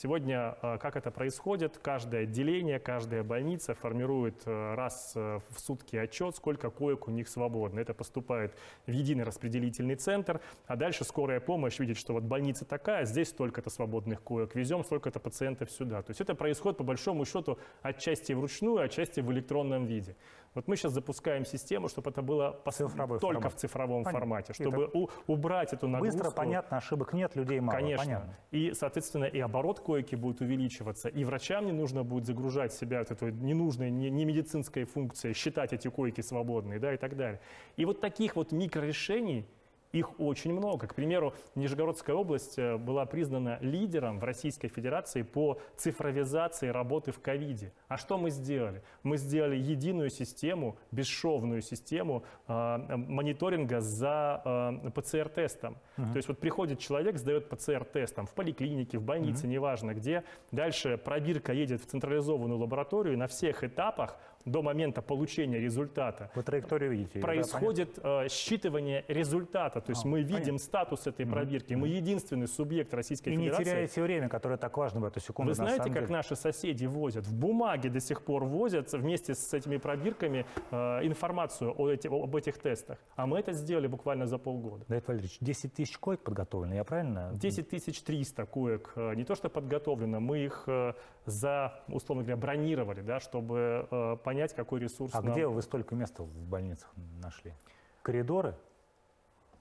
Сегодня 0.00 0.56
э, 0.62 0.78
как 0.78 0.94
это 0.94 1.10
происходит? 1.10 1.76
Каждое 1.82 2.22
отделение, 2.22 2.78
каждая 2.78 3.24
больница 3.24 3.74
формирует 3.74 4.42
э, 4.46 4.74
раз 4.76 5.10
э, 5.16 5.40
в 5.50 5.58
сутки 5.58 5.96
отчет, 5.96 6.36
сколько 6.36 6.70
коек 6.70 7.08
у 7.08 7.10
них 7.10 7.28
свободно. 7.28 7.80
Это 7.80 7.94
поступает 7.94 8.54
в 8.86 8.92
единый 8.92 9.24
распределительный 9.24 9.96
центр, 9.96 10.40
а 10.68 10.76
дальше 10.76 11.02
скорая 11.02 11.40
помощь 11.40 11.80
видит, 11.80 11.96
что 11.96 12.12
вот 12.12 12.22
больница 12.22 12.64
такая, 12.64 13.06
здесь 13.06 13.30
столько-то 13.30 13.70
свободных 13.70 14.22
коек, 14.22 14.54
везем 14.54 14.84
столько-то 14.84 15.18
пациентов 15.18 15.68
сюда. 15.72 16.02
То 16.02 16.12
есть 16.12 16.20
это 16.20 16.36
происходит 16.36 16.78
по 16.78 16.84
большому 16.84 17.24
счету 17.24 17.58
отчасти 17.82 18.34
вручную, 18.34 18.84
отчасти 18.84 19.18
в 19.18 19.32
электронном 19.32 19.86
виде. 19.86 20.14
Вот 20.54 20.66
мы 20.66 20.76
сейчас 20.76 20.92
запускаем 20.92 21.44
систему, 21.44 21.88
чтобы 21.88 22.10
это 22.10 22.22
было 22.22 22.60
Цифровой 22.70 23.18
только 23.18 23.40
формат. 23.40 23.52
в 23.52 23.56
цифровом 23.56 24.04
Понятно. 24.04 24.18
формате, 24.20 24.52
чтобы 24.54 24.84
это 24.84 24.98
у, 24.98 25.10
убрать 25.26 25.72
эту 25.72 25.88
нагрузку. 25.88 26.18
Быстро, 26.18 26.34
понятно, 26.34 26.76
ошибок 26.78 27.12
нет, 27.12 27.36
людей 27.36 27.60
мало. 27.60 27.78
Конечно. 27.78 28.04
Понятно. 28.04 28.36
И, 28.50 28.72
соответственно, 28.74 29.24
и 29.24 29.38
оборот 29.40 29.80
койки 29.80 30.14
будет 30.14 30.40
увеличиваться, 30.40 31.08
и 31.08 31.24
врачам 31.24 31.66
не 31.66 31.72
нужно 31.72 32.02
будет 32.02 32.26
загружать 32.26 32.72
себя 32.72 33.00
вот 33.00 33.10
этой 33.10 33.32
ненужной, 33.32 33.90
не, 33.90 34.10
не 34.10 34.24
медицинской 34.24 34.84
функцией, 34.84 35.34
считать 35.34 35.72
эти 35.72 35.88
койки 35.88 36.20
свободные, 36.20 36.78
да, 36.78 36.94
и 36.94 36.96
так 36.96 37.16
далее. 37.16 37.40
И 37.76 37.84
вот 37.84 38.00
таких 38.00 38.36
вот 38.36 38.52
микрорешений 38.52 39.46
их 39.92 40.20
очень 40.20 40.52
много. 40.52 40.86
К 40.86 40.94
примеру, 40.94 41.34
Нижегородская 41.54 42.14
область 42.14 42.58
э, 42.58 42.76
была 42.76 43.06
признана 43.06 43.58
лидером 43.60 44.18
в 44.18 44.24
Российской 44.24 44.68
Федерации 44.68 45.22
по 45.22 45.58
цифровизации 45.76 46.68
работы 46.68 47.12
в 47.12 47.20
ковиде. 47.20 47.72
А 47.88 47.96
что 47.96 48.18
мы 48.18 48.30
сделали? 48.30 48.82
Мы 49.02 49.16
сделали 49.16 49.56
единую 49.56 50.10
систему, 50.10 50.76
бесшовную 50.90 51.62
систему 51.62 52.24
э, 52.46 52.52
мониторинга 52.96 53.80
за 53.80 54.42
э, 54.84 54.90
ПЦР-тестом. 54.90 55.78
Uh-huh. 55.96 56.12
То 56.12 56.16
есть 56.16 56.28
вот 56.28 56.38
приходит 56.38 56.78
человек, 56.78 57.18
сдает 57.18 57.48
ПЦР-тест 57.48 58.14
там, 58.14 58.26
в 58.26 58.34
поликлинике, 58.34 58.98
в 58.98 59.02
больнице, 59.02 59.46
uh-huh. 59.46 59.50
неважно 59.50 59.94
где. 59.94 60.24
Дальше 60.52 60.98
пробирка 60.98 61.52
едет 61.52 61.80
в 61.82 61.86
централизованную 61.86 62.58
лабораторию, 62.58 63.16
на 63.16 63.26
всех 63.26 63.64
этапах 63.64 64.18
до 64.44 64.62
момента 64.62 65.02
получения 65.02 65.58
результата 65.58 66.30
Вы 66.34 66.42
траекторию 66.42 66.92
видите, 66.92 67.20
происходит 67.20 67.98
да, 68.02 68.26
считывание 68.26 69.04
результата. 69.08 69.80
То 69.80 69.90
есть 69.90 70.04
а, 70.04 70.08
мы 70.08 70.22
видим 70.22 70.38
понятно. 70.38 70.58
статус 70.58 71.06
этой 71.06 71.26
пробирки. 71.26 71.72
Mm-hmm. 71.72 71.76
Мы 71.76 71.88
единственный 71.88 72.48
субъект 72.48 72.92
Российской 72.94 73.30
и 73.30 73.36
Федерации. 73.36 73.62
И 73.62 73.64
не 73.66 73.70
теряете 73.70 74.02
время, 74.02 74.28
которое 74.28 74.56
так 74.56 74.76
важно 74.76 75.00
в 75.00 75.04
эту 75.04 75.20
секунду. 75.20 75.50
Вы 75.50 75.54
знаете, 75.54 75.90
как 75.90 76.08
наши 76.08 76.36
соседи 76.36 76.86
возят? 76.86 77.26
В 77.26 77.34
бумаге 77.34 77.90
до 77.90 78.00
сих 78.00 78.22
пор 78.22 78.44
возят 78.44 78.92
вместе 78.92 79.34
с 79.34 79.52
этими 79.52 79.76
пробирками 79.76 80.46
э, 80.70 80.76
информацию 81.06 81.74
о 81.76 81.88
эти, 81.88 82.06
об 82.08 82.34
этих 82.34 82.58
тестах. 82.58 82.98
А 83.16 83.26
мы 83.26 83.38
это 83.38 83.52
сделали 83.52 83.86
буквально 83.86 84.26
за 84.26 84.38
полгода. 84.38 84.84
Давид 84.88 85.06
Валерьевич, 85.08 85.38
10 85.40 85.74
тысяч 85.74 85.98
коек 85.98 86.20
подготовлено, 86.20 86.74
я 86.74 86.84
правильно? 86.84 87.30
10 87.34 87.68
тысяч 87.68 88.02
300 88.02 88.46
коек. 88.46 88.92
Э, 88.96 89.14
не 89.14 89.24
то, 89.24 89.34
что 89.34 89.48
подготовлено, 89.48 90.20
мы 90.20 90.44
их 90.44 90.64
э, 90.66 90.94
за, 91.26 91.80
условно 91.88 92.24
говоря, 92.24 92.36
бронировали, 92.36 93.00
да, 93.00 93.20
чтобы 93.20 93.86
э, 93.90 94.16
понять, 94.28 94.52
какой 94.52 94.78
ресурс 94.80 95.14
А 95.14 95.22
нам... 95.22 95.32
где 95.32 95.46
вы 95.46 95.62
столько 95.62 95.94
места 95.94 96.22
в 96.22 96.46
больницах 96.46 96.92
нашли? 97.22 97.54
Коридоры? 98.02 98.54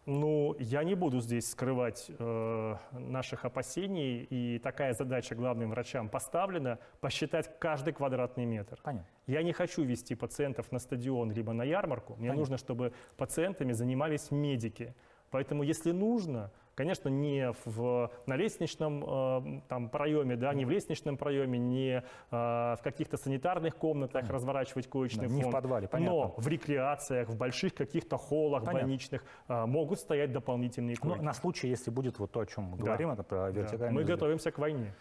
Ну, 0.06 0.58
я 0.60 0.84
не 0.84 0.94
буду 0.94 1.22
здесь 1.22 1.50
скрывать 1.50 2.06
э, 2.10 2.76
наших 2.92 3.46
опасений, 3.46 4.24
и 4.30 4.60
такая 4.60 4.94
задача 4.94 5.36
главным 5.36 5.70
врачам 5.70 6.10
поставлена– 6.10 6.80
посчитать 7.00 7.58
каждый 7.60 7.94
квадратный 7.94 8.44
метр. 8.44 8.78
Понятно. 8.84 9.08
Я 9.26 9.42
не 9.42 9.54
хочу 9.54 9.84
вести 9.84 10.16
пациентов 10.16 10.70
на 10.74 10.80
стадион 10.80 11.32
либо 11.32 11.54
на 11.54 11.64
ярмарку. 11.64 12.14
Мне 12.14 12.30
Понятно. 12.30 12.40
нужно, 12.40 12.58
чтобы 12.58 12.92
пациентами 13.16 13.72
занимались 13.72 14.32
медики. 14.32 14.96
Поэтому, 15.32 15.64
если 15.64 15.92
нужно, 15.92 16.52
Конечно, 16.78 17.10
не 17.10 17.54
в, 17.66 18.12
на 18.28 18.36
лестничном 18.36 19.04
э, 19.04 19.62
там, 19.68 19.90
проеме, 19.90 20.36
да, 20.36 20.54
не 20.54 20.64
в 20.64 20.70
лестничном 20.70 21.18
проеме, 21.18 21.58
не 21.58 21.98
э, 21.98 22.04
в 22.30 22.80
каких-то 22.84 23.18
санитарных 23.18 23.76
комнатах 23.76 24.30
разворачивать 24.30 24.88
коечный 24.88 25.28
Да, 25.28 25.34
не 25.34 25.40
в 25.42 25.46
фонд. 25.46 25.56
подвале, 25.56 25.88
понятно. 25.88 26.16
Но 26.16 26.36
в 26.38 26.48
рекреациях, 26.48 27.30
в 27.30 27.36
больших 27.36 27.74
каких-то 27.74 28.18
холлах 28.18 28.64
Понятно. 28.64 28.82
больничных 28.82 29.24
э, 29.50 29.66
могут 29.66 30.00
стоять 30.00 30.32
дополнительные 30.32 30.96
Ну, 31.02 31.10
койки. 31.10 31.24
на 31.24 31.34
случай, 31.34 31.68
если 31.68 31.90
будет 31.90 32.20
вот 32.20 32.32
то, 32.32 32.42
о 32.42 32.46
чем 32.46 32.66
мы 32.66 32.78
Да. 32.78 32.84
говорим, 32.84 33.10
это 33.10 33.24
про 33.24 33.38
Да. 33.38 33.50
вертикальную 33.50 33.94
Мы 33.94 34.02
разделение. 34.02 34.16
готовимся 34.16 34.52
к 34.52 34.60
войне. 34.60 34.94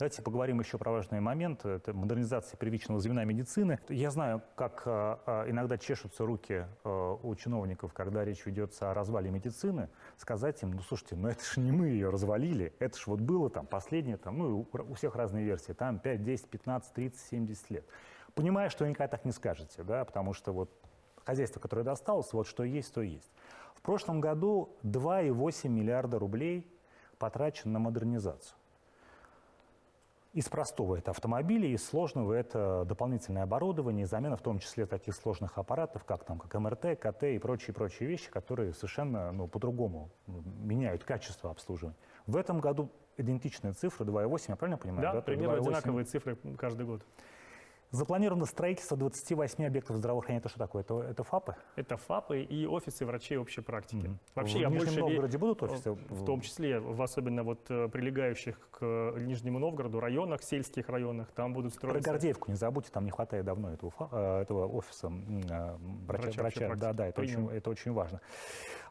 Давайте 0.00 0.22
поговорим 0.22 0.60
еще 0.60 0.78
про 0.78 0.92
важный 0.92 1.20
момент. 1.20 1.66
Это 1.66 1.92
модернизация 1.92 2.56
первичного 2.56 3.00
звена 3.00 3.26
медицины. 3.26 3.78
Я 3.90 4.10
знаю, 4.10 4.40
как 4.54 4.84
э, 4.86 5.18
э, 5.26 5.50
иногда 5.50 5.76
чешутся 5.76 6.24
руки 6.24 6.64
э, 6.84 7.16
у 7.22 7.34
чиновников, 7.34 7.92
когда 7.92 8.24
речь 8.24 8.46
ведется 8.46 8.90
о 8.90 8.94
развале 8.94 9.30
медицины, 9.30 9.90
сказать 10.16 10.62
им, 10.62 10.70
ну 10.70 10.80
слушайте, 10.80 11.16
ну 11.16 11.28
это 11.28 11.44
же 11.44 11.60
не 11.60 11.70
мы 11.70 11.88
ее 11.88 12.08
развалили, 12.08 12.72
это 12.78 12.96
же 12.96 13.04
вот 13.08 13.20
было 13.20 13.50
там 13.50 13.66
последнее, 13.66 14.16
там, 14.16 14.38
ну 14.38 14.66
у, 14.72 14.94
всех 14.94 15.16
разные 15.16 15.44
версии, 15.44 15.72
там 15.72 15.98
5, 15.98 16.24
10, 16.24 16.48
15, 16.48 16.94
30, 16.94 17.20
70 17.20 17.70
лет. 17.70 17.84
Понимаю, 18.34 18.70
что 18.70 18.84
вы 18.84 18.90
никогда 18.90 19.08
так 19.08 19.26
не 19.26 19.32
скажете, 19.32 19.82
да, 19.82 20.06
потому 20.06 20.32
что 20.32 20.54
вот 20.54 20.70
хозяйство, 21.26 21.60
которое 21.60 21.82
досталось, 21.82 22.32
вот 22.32 22.46
что 22.46 22.64
есть, 22.64 22.94
то 22.94 23.02
есть. 23.02 23.30
В 23.74 23.82
прошлом 23.82 24.22
году 24.22 24.74
2,8 24.82 25.68
миллиарда 25.68 26.18
рублей 26.18 26.74
потрачено 27.18 27.74
на 27.74 27.78
модернизацию. 27.80 28.56
Из 30.32 30.48
простого 30.48 30.94
это 30.94 31.10
автомобили, 31.10 31.66
из 31.66 31.84
сложного 31.84 32.32
это 32.34 32.84
дополнительное 32.86 33.42
оборудование, 33.42 34.06
замена 34.06 34.36
в 34.36 34.42
том 34.42 34.60
числе 34.60 34.86
таких 34.86 35.16
сложных 35.16 35.58
аппаратов, 35.58 36.04
как, 36.04 36.22
там, 36.22 36.38
как 36.38 36.54
МРТ, 36.54 37.00
КТ 37.00 37.24
и 37.24 37.38
прочие-прочие 37.40 38.08
вещи, 38.08 38.30
которые 38.30 38.72
совершенно 38.72 39.32
ну, 39.32 39.48
по-другому 39.48 40.10
меняют 40.28 41.02
качество 41.02 41.50
обслуживания. 41.50 41.96
В 42.28 42.36
этом 42.36 42.60
году 42.60 42.92
идентичная 43.16 43.72
цифра 43.72 44.04
2,8, 44.04 44.44
я 44.48 44.56
правильно 44.56 44.78
понимаю? 44.78 45.02
Да, 45.02 45.14
есть 45.14 45.24
примерно 45.24 45.56
2,8. 45.56 45.60
одинаковые 45.62 46.04
цифры 46.04 46.36
каждый 46.56 46.86
год. 46.86 47.02
Запланировано 47.90 48.46
строительство 48.46 48.96
28 48.96 49.66
объектов 49.66 49.96
здравоохранения. 49.96 50.38
Это 50.38 50.48
что 50.48 50.60
такое? 50.60 50.82
Это, 50.82 51.00
это 51.02 51.24
ФАПы? 51.24 51.56
Это 51.74 51.96
ФАПы 51.96 52.42
и 52.42 52.64
офисы 52.64 53.04
врачей 53.04 53.36
общей 53.36 53.62
практики. 53.62 54.06
Мгм. 54.06 54.18
Вообще 54.36 54.58
в 54.58 54.60
я 54.60 54.68
Нижнем 54.68 54.84
больше 54.84 55.00
Новгороде 55.00 55.38
будут 55.38 55.62
офисы? 55.64 55.90
В 55.90 56.24
том 56.24 56.40
числе, 56.40 56.78
в 56.78 57.02
особенно 57.02 57.42
вот 57.42 57.68
э, 57.68 57.88
прилегающих 57.88 58.68
к 58.70 58.78
э, 58.82 59.18
Нижнему 59.20 59.58
Новгороду 59.58 59.98
районах, 59.98 60.44
сельских 60.44 60.88
районах, 60.88 61.32
там 61.32 61.52
будут 61.52 61.72
Про 61.72 61.88
строиться... 61.88 62.10
Гордеевку 62.12 62.50
не 62.52 62.56
забудьте, 62.56 62.92
там 62.92 63.04
не 63.04 63.10
хватает 63.10 63.44
давно 63.44 63.72
этого, 63.72 63.90
фа- 63.90 64.08
э, 64.12 64.42
этого 64.42 64.68
офиса 64.68 65.08
врача. 65.08 66.42
Врача 66.42 66.42
врача. 66.42 66.74
Да, 66.76 66.92
да, 66.92 67.06
это 67.08 67.20
очень, 67.20 67.48
это 67.48 67.70
очень 67.70 67.92
важно. 67.92 68.20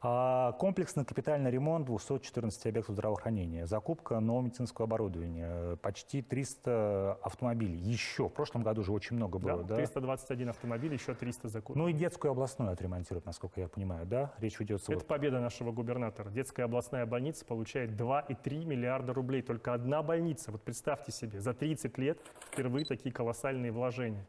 А, 0.02 0.54
Комплексный 0.54 1.06
капитальный 1.06 1.52
ремонт 1.52 1.86
214 1.86 2.66
объектов 2.68 2.94
здравоохранения, 2.96 3.66
закупка 3.66 4.20
нового 4.20 4.44
медицинского 4.44 4.86
оборудования, 4.86 5.76
почти 5.78 6.22
300 6.22 7.20
автомобилей. 7.22 7.78
Еще, 7.78 8.28
в 8.28 8.34
прошлом 8.34 8.64
году 8.64 8.84
же 8.90 8.94
очень 8.94 9.16
много 9.16 9.40
Да, 9.40 9.54
было, 9.54 9.64
да? 9.64 9.76
321 9.76 10.50
автомобиль, 10.50 10.94
еще 10.94 11.14
300 11.14 11.48
закупок. 11.48 11.76
Ну 11.76 11.88
и 11.88 11.94
детскую 11.94 12.32
областную 12.32 12.72
отремонтируют, 12.72 13.26
насколько 13.26 13.62
я 13.62 13.68
понимаю, 13.68 14.06
да? 14.06 14.34
Речь 14.40 14.60
ведется 14.60 14.92
Это 14.92 15.00
вот 15.00 15.08
победа 15.08 15.40
нашего 15.40 15.72
губернатора. 15.72 16.30
Детская 16.30 16.64
областная 16.64 17.06
больница 17.06 17.46
получает 17.46 17.92
2,3 17.92 18.66
миллиарда 18.66 19.14
рублей. 19.14 19.42
Только 19.42 19.74
одна 19.74 20.02
больница. 20.04 20.52
Вот 20.52 20.62
представьте 20.62 21.12
себе, 21.12 21.40
за 21.40 21.54
30 21.54 21.98
лет 21.98 22.20
впервые 22.52 22.86
такие 22.86 23.14
колоссальные 23.14 23.72
вложения. 23.72 24.26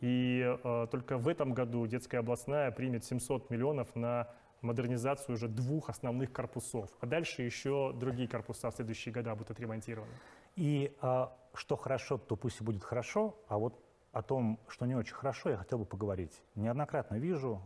И 0.00 0.42
э, 0.62 0.86
только 0.90 1.16
в 1.16 1.28
этом 1.28 1.54
году 1.54 1.86
детская 1.86 2.18
областная 2.18 2.70
примет 2.72 3.04
700 3.04 3.50
миллионов 3.50 3.94
на 3.94 4.28
модернизацию 4.60 5.34
уже 5.34 5.48
двух 5.48 5.90
основных 5.90 6.32
корпусов. 6.32 6.90
А 7.00 7.06
дальше 7.06 7.42
еще 7.42 7.92
другие 7.94 8.28
корпуса 8.28 8.70
в 8.70 8.74
следующие 8.74 9.12
года 9.12 9.34
будут 9.34 9.52
отремонтированы. 9.52 10.12
И 10.56 10.94
а, 11.00 11.36
что 11.54 11.76
хорошо, 11.76 12.18
то 12.18 12.36
пусть 12.36 12.60
и 12.60 12.64
будет 12.64 12.84
хорошо, 12.84 13.36
а 13.48 13.58
вот 13.58 13.81
о 14.12 14.22
том, 14.22 14.58
что 14.68 14.86
не 14.86 14.94
очень 14.94 15.14
хорошо, 15.14 15.50
я 15.50 15.56
хотел 15.56 15.78
бы 15.78 15.84
поговорить. 15.84 16.42
Неоднократно 16.54 17.16
вижу 17.16 17.62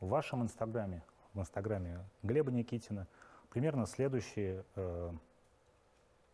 в 0.00 0.08
вашем 0.08 0.42
инстаграме, 0.42 1.02
в 1.32 1.40
инстаграме 1.40 2.04
Глеба 2.22 2.50
Никитина, 2.50 3.06
примерно 3.50 3.86
следующие 3.86 4.64
э, 4.74 5.12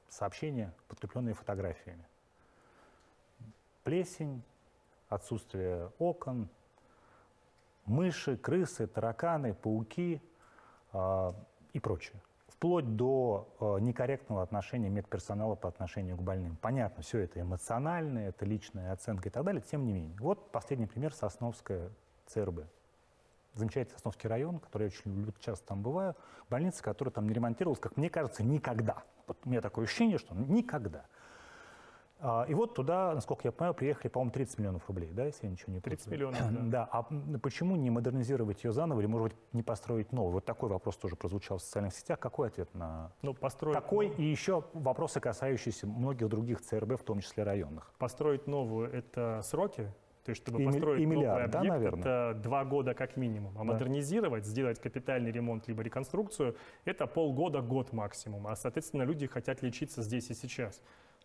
сообщения, 0.09 0.73
подкрепленные 0.88 1.35
фотографиями. 1.35 2.05
Плесень, 3.85 4.42
отсутствие 5.09 5.90
окон, 5.99 6.49
мыши, 7.85 8.37
крысы, 8.37 8.87
тараканы, 8.87 9.55
пауки 9.55 10.23
а, 10.92 11.35
и 11.73 11.81
прочее. 11.81 12.20
Вплоть 12.61 12.94
до 12.94 13.49
э, 13.59 13.79
некорректного 13.81 14.42
отношения 14.42 14.90
медперсонала 14.90 15.55
по 15.55 15.66
отношению 15.66 16.18
к 16.18 16.20
больным. 16.20 16.59
Понятно, 16.61 17.03
все 17.03 17.20
это 17.20 17.40
эмоциональное, 17.40 18.29
это 18.29 18.44
личная 18.44 18.92
оценка 18.92 19.31
и 19.31 19.33
так 19.33 19.44
далее. 19.44 19.62
Тем 19.62 19.87
не 19.87 19.94
менее. 19.94 20.14
Вот 20.20 20.53
последний 20.53 20.85
пример 20.85 21.14
Сосновская 21.14 21.90
ЦРБ. 22.27 22.66
Замечательный 23.55 23.94
Сосновский 23.94 24.29
район, 24.29 24.59
который 24.59 24.83
я 24.83 24.88
очень 24.88 25.11
люблю, 25.11 25.33
часто 25.40 25.68
там 25.68 25.81
бываю. 25.81 26.14
Больница, 26.51 26.83
которая 26.83 27.14
там 27.14 27.27
не 27.29 27.33
ремонтировалась, 27.33 27.81
как 27.81 27.96
мне 27.96 28.11
кажется, 28.11 28.42
никогда. 28.42 29.05
Вот 29.27 29.38
у 29.46 29.49
меня 29.49 29.62
такое 29.62 29.87
ощущение, 29.87 30.18
что 30.18 30.35
никогда. 30.35 31.07
А, 32.22 32.44
И 32.48 32.54
вот 32.54 32.74
туда, 32.74 33.14
насколько 33.14 33.48
я 33.48 33.52
понимаю, 33.52 33.74
приехали, 33.74 34.09
по-моему, 34.09 34.30
30 34.33 34.59
миллионов 34.59 34.87
рублей, 34.88 35.11
да, 35.12 35.24
если 35.24 35.46
я 35.46 35.52
ничего 35.52 35.72
не 35.72 35.80
30 35.80 36.04
путаю? 36.04 36.18
миллионов, 36.18 36.52
да. 36.54 36.61
Да, 36.70 36.88
а 36.92 37.02
почему 37.42 37.76
не 37.76 37.90
модернизировать 37.90 38.62
ее 38.64 38.72
заново 38.72 39.00
или, 39.00 39.06
может 39.06 39.28
быть, 39.28 39.37
не 39.52 39.62
построить 39.62 40.12
новую? 40.12 40.33
Вот 40.35 40.44
такой 40.44 40.68
вопрос 40.68 40.96
тоже 40.96 41.16
прозвучал 41.16 41.59
в 41.59 41.62
социальных 41.62 41.94
сетях. 41.94 42.18
Какой 42.18 42.48
ответ 42.48 42.72
на 42.74 43.12
Ну, 43.22 43.33
построить, 43.35 43.74
такой? 43.74 44.09
И 44.09 44.22
еще 44.22 44.64
вопросы, 44.74 45.20
касающиеся 45.20 45.87
многих 45.87 46.28
других 46.28 46.61
ЦРБ, 46.61 47.00
в 47.00 47.04
том 47.04 47.20
числе 47.20 47.42
районных. 47.42 47.92
построить 47.98 48.46
новую– 48.46 48.90
это 48.92 49.40
сроки, 49.42 49.90
то 50.24 50.30
есть, 50.30 50.42
чтобы 50.42 50.62
И 50.62 50.66
построить 50.66 51.00
и 51.00 51.06
новый 51.06 51.16
миллиард, 51.18 51.50
да, 51.50 51.59
объект, 51.61 51.74
наверное? 51.76 52.00
это 52.00 52.38
два 52.42 52.64
года 52.66 52.92
как 52.94 53.16
минимум. 53.16 53.54
А 53.56 53.59
Да. 53.61 53.64
модернизировать, 53.64 54.44
сделать 54.44 54.78
капитальный 54.78 55.30
ремонт 55.33 55.66
либо 55.68 55.83
реконструкцию– 55.83 56.54
это 56.85 57.06
полгода, 57.06 57.62
год 57.62 57.92
максимум. 57.94 58.46
А, 58.46 58.56
соответственно, 58.56 59.04
люди 59.04 59.26
хотят 59.26 59.62
лечиться 59.62 60.02
здесь 60.02 60.28
и 60.30 60.35
сейчас. 60.35 60.83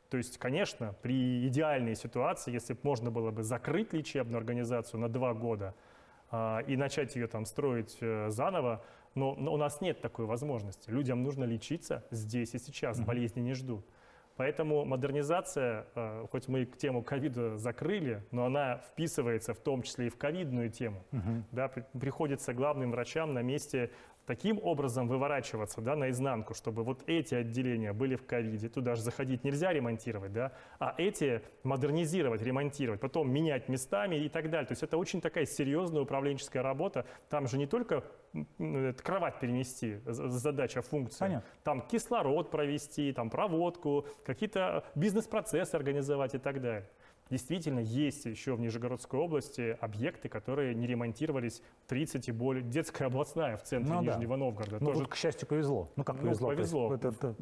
То 0.10 0.18
есть, 0.18 0.38
конечно, 0.38 0.96
при 1.02 1.48
идеальной 1.48 1.96
ситуации, 1.96 2.52
если 2.52 2.74
бы 2.74 2.80
можно 2.84 3.12
было 3.12 3.32
бы 3.32 3.44
закрыть 3.44 3.94
лечебную 3.94 4.38
организацию 4.38 5.00
на 5.00 5.10
два 5.10 5.34
года 5.34 5.74
а, 6.32 6.60
и 6.68 6.76
начать 6.76 7.16
ее 7.16 7.28
там 7.28 7.46
строить 7.46 7.98
э, 8.02 8.30
заново, 8.30 8.84
но, 9.16 9.36
но 9.36 9.54
у 9.54 9.58
нас 9.58 9.82
нет 9.82 10.02
такой 10.02 10.26
возможности. 10.26 10.90
Людям 10.90 11.22
нужно 11.22 11.44
лечиться 11.46 12.04
здесь 12.12 12.54
и 12.54 12.60
сейчас, 12.60 13.00
болезни 13.00 13.42
не 13.42 13.54
ждут. 13.54 13.86
Поэтому 14.38 14.84
модернизация, 14.84 15.88
э, 15.96 16.28
хоть 16.30 16.50
мы 16.50 16.66
тему 16.66 17.02
ковида 17.02 17.58
закрыли, 17.58 18.22
но 18.32 18.46
она 18.46 18.82
вписывается 18.90 19.54
в 19.54 19.60
том 19.60 19.82
числе 19.82 20.08
и 20.08 20.10
в 20.10 20.18
ковидную 20.18 20.70
тему. 20.70 21.04
Да, 21.52 21.70
при- 21.70 21.86
приходится 21.98 22.54
главным 22.54 22.92
врачам 22.92 23.34
на 23.34 23.42
месте 23.42 23.92
таким 24.26 24.60
образом 24.62 25.08
выворачиваться 25.08 25.82
да, 25.82 25.96
наизнанку, 25.96 26.54
чтобы 26.54 26.84
вот 26.84 27.04
эти 27.08 27.36
отделения 27.36 27.94
были 27.94 28.16
в 28.16 28.26
ковиде, 28.26 28.70
туда 28.70 28.96
же 28.96 29.02
заходить 29.02 29.44
нельзя 29.44 29.72
ремонтировать, 29.72 30.34
да, 30.34 30.52
а 30.80 30.96
эти 30.98 31.42
модернизировать, 31.64 32.42
ремонтировать, 32.42 33.00
потом 33.00 33.32
менять 33.32 33.70
местами 33.70 34.16
и 34.16 34.30
так 34.30 34.50
далее. 34.50 34.68
То 34.68 34.74
есть 34.74 34.84
это 34.84 34.98
очень 34.98 35.22
такая 35.22 35.46
серьезная 35.46 36.02
управленческая 36.02 36.64
работа. 36.64 37.06
Там 37.30 37.48
же 37.48 37.58
не 37.58 37.68
только 37.68 38.04
кровать 39.04 39.40
перенести, 39.40 40.00
з- 40.06 40.30
задача, 40.30 40.82
функция. 40.82 41.28
Понятно. 41.28 41.50
Там 41.64 41.82
кислород 41.82 42.52
провести, 42.52 43.14
там 43.14 43.30
проводку, 43.30 44.08
какие-то 44.26 44.84
бизнес-процессы 44.96 45.76
организовать 45.76 46.36
и 46.36 46.38
так 46.38 46.62
далее. 46.62 46.90
Действительно, 47.32 47.80
есть 47.80 48.26
еще 48.26 48.54
в 48.54 48.60
Нижегородской 48.60 49.20
области 49.20 49.76
объекты, 49.82 50.30
которые 50.30 50.76
не 50.76 50.86
ремонтировались 50.86 51.64
30 51.88 52.28
и 52.28 52.32
более. 52.32 52.62
Детская 52.64 53.06
областная 53.06 53.58
в 53.58 53.64
центре 53.64 53.96
Ну 53.96 54.04
да. 54.04 54.14
Нижнего 54.14 54.36
Новгорода. 54.36 54.78
Ну, 54.80 54.86
тоже, 54.88 55.00
вот, 55.00 55.08
к 55.10 55.16
счастью, 55.16 55.48
повезло. 55.48 55.90
Ну, 55.96 56.04
как 56.04 56.18
Ну, 56.18 56.22
повезло? 56.22 56.52
есть 56.52 56.60
повезло. 56.72 56.94
это- 56.94 57.08
это- 57.08 57.36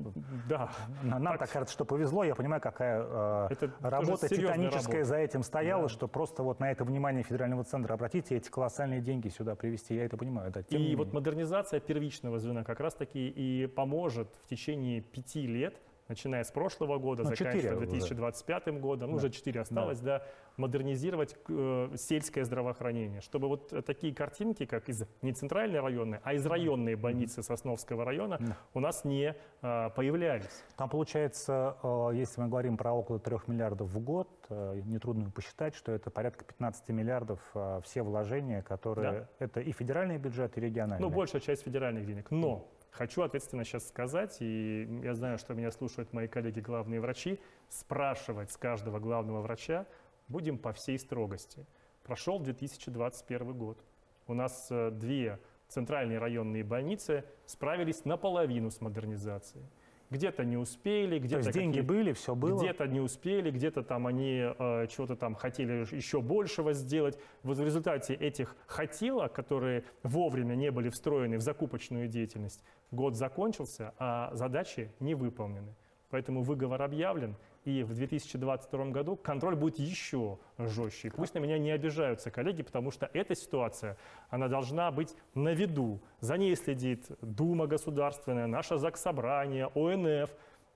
да. 0.47 0.71
нам 1.03 1.37
так 1.37 1.51
кажется, 1.51 1.73
что 1.73 1.83
повезло. 1.83 2.23
Я 2.23 2.33
понимаю, 2.33 2.61
какая 2.61 3.01
э, 3.03 3.47
Это 3.51 3.73
работа 3.81 4.29
титаническая 4.29 4.93
работа. 4.99 5.03
за 5.05 5.17
этим 5.17 5.43
стояла, 5.43 5.83
Да. 5.83 5.89
что 5.89 6.07
просто 6.07 6.43
вот 6.43 6.61
на 6.61 6.71
это 6.71 6.85
внимание 6.85 7.23
федерального 7.23 7.65
центра 7.65 7.93
обратить 7.93 8.31
и 8.31 8.35
эти 8.35 8.49
колоссальные 8.49 9.01
деньги 9.01 9.27
сюда 9.27 9.55
привести. 9.55 9.95
Я 9.95 10.05
это 10.05 10.15
понимаю. 10.15 10.49
Да. 10.53 10.63
Тем 10.63 10.81
И 10.81 10.95
вот 10.95 11.11
модернизация 11.11 11.81
первичного 11.81 12.39
звена 12.39 12.63
как 12.63 12.79
раз-таки 12.79 13.27
и 13.27 13.67
поможет 13.67 14.29
в 14.45 14.47
течение 14.47 15.01
пяти 15.01 15.45
лет, 15.45 15.75
начиная 16.13 16.43
с 16.43 16.51
прошлого 16.51 16.99
года, 16.99 17.23
Ну, 17.23 17.29
заканчивая 17.29 17.53
четыре 17.53 17.75
уже. 17.75 17.85
2025 17.87 18.79
годом, 18.79 19.09
ну, 19.11 19.17
Да. 19.17 19.23
уже 19.25 19.29
четыре 19.31 19.61
осталось, 19.61 19.99
да. 19.99 20.21
модернизировать 20.57 21.35
э, 21.49 21.89
сельское 21.97 22.43
здравоохранение, 22.45 23.21
чтобы 23.21 23.47
вот 23.47 23.73
э, 23.73 23.81
такие 23.81 24.13
картинки, 24.13 24.65
как 24.65 24.87
из 24.89 25.03
не 25.23 25.33
центральной 25.33 25.79
районной, 25.79 26.19
а 26.23 26.33
из 26.33 26.45
районной 26.45 26.95
больницы 26.95 27.41
Сосновского 27.41 28.05
района 28.05 28.37
Да. 28.39 28.57
у 28.75 28.79
нас 28.79 29.03
не 29.03 29.35
э, 29.61 29.89
появлялись. 29.95 30.63
Там 30.77 30.89
получается, 30.89 31.75
э, 31.81 32.11
если 32.13 32.41
мы 32.41 32.47
говорим 32.49 32.77
про 32.77 32.93
около 32.93 33.19
3 33.19 33.37
миллиардов 33.47 33.89
в 33.89 33.99
год, 33.99 34.29
э, 34.49 34.81
нетрудно 34.85 35.31
посчитать, 35.31 35.73
что 35.75 35.91
это 35.91 36.11
порядка 36.11 36.45
15 36.45 36.89
миллиардов 36.89 37.39
э, 37.55 37.81
все 37.83 38.03
вложения, 38.03 38.61
которые... 38.61 39.27
Это 39.39 39.59
и 39.59 39.71
федеральный 39.71 40.17
бюджет, 40.19 40.55
и 40.57 40.61
региональный. 40.61 41.01
Ну, 41.03 41.09
большая 41.09 41.41
часть 41.41 41.63
федеральных 41.63 42.05
денег. 42.05 42.29
Но 42.29 42.67
Хочу 42.93 43.23
ответственно 43.23 43.65
сейчас 43.65 43.87
сказать, 43.87 44.37
и 44.39 44.87
я 45.03 45.15
знаю, 45.15 45.39
что 45.39 45.55
меня 45.55 45.71
слушают 45.71 46.13
мои 46.13 46.27
коллеги 46.27 46.59
главные 46.59 47.01
врачи, 47.01 47.39
спрашивать 47.67 48.51
с 48.51 48.57
каждого 48.57 48.99
главного 48.99 49.41
врача 49.41 49.87
будем 50.27 50.59
по 50.59 50.73
всей 50.73 50.99
строгости. 50.99 51.65
Прошел 52.03 52.39
2021 52.39 53.57
год. 53.57 53.83
У 54.27 54.35
нас 54.35 54.67
э, 54.69 54.91
две 54.91 55.39
центральные 55.69 56.19
районные 56.19 56.63
больницы 56.63 57.25
справились 57.47 58.05
наполовину 58.05 58.69
с 58.69 58.79
модернизацией. 58.79 59.65
Где-то 60.13 60.45
не 60.45 60.57
успели, 60.57 61.17
То 61.17 61.25
где-то 61.25 61.43
есть 61.47 61.53
деньги 61.53 61.81
были, 61.81 62.13
все 62.13 62.35
было. 62.35 62.59
где-то 62.59 62.85
не 62.87 62.99
успели, 62.99 63.49
где-то 63.49 63.81
там 63.81 64.05
они 64.05 64.43
э, 64.43 64.87
чего-то 64.87 65.15
там 65.15 65.33
хотели 65.33 65.85
еще 65.95 66.21
большего 66.21 66.73
сделать. 66.73 67.17
Вот 67.41 67.57
в 67.57 67.63
результате 67.63 68.13
этих 68.13 68.55
хотелок, 68.67 69.33
которые 69.33 69.83
вовремя 70.03 70.53
не 70.53 70.69
были 70.69 70.89
встроены 70.89 71.37
в 71.37 71.41
закупочную 71.41 72.07
деятельность, 72.07 72.63
год 72.91 73.15
закончился, 73.15 73.93
а 73.97 74.29
задачи 74.35 74.91
не 74.99 75.15
выполнены. 75.15 75.73
Поэтому 76.11 76.43
выговор 76.43 76.79
объявлен, 76.83 77.35
и 77.65 77.83
в 77.83 77.93
2022 77.93 78.85
году 78.85 79.15
контроль 79.15 79.55
будет 79.55 79.79
еще 79.79 80.37
жестче. 80.57 81.11
Пусть 81.11 81.33
на 81.33 81.39
меня 81.39 81.57
не 81.57 81.71
обижаются 81.71 82.31
коллеги, 82.31 82.61
потому 82.63 82.91
что 82.91 83.09
эта 83.13 83.35
ситуация, 83.35 83.97
она 84.29 84.47
должна 84.47 84.91
быть 84.91 85.15
на 85.33 85.53
виду. 85.53 86.01
За 86.19 86.37
ней 86.37 86.55
следит 86.55 87.07
Дума 87.21 87.67
государственная, 87.67 88.47
наше 88.47 88.77
ЗАГС-собрание, 88.77 89.69
ОНФ, 89.75 90.29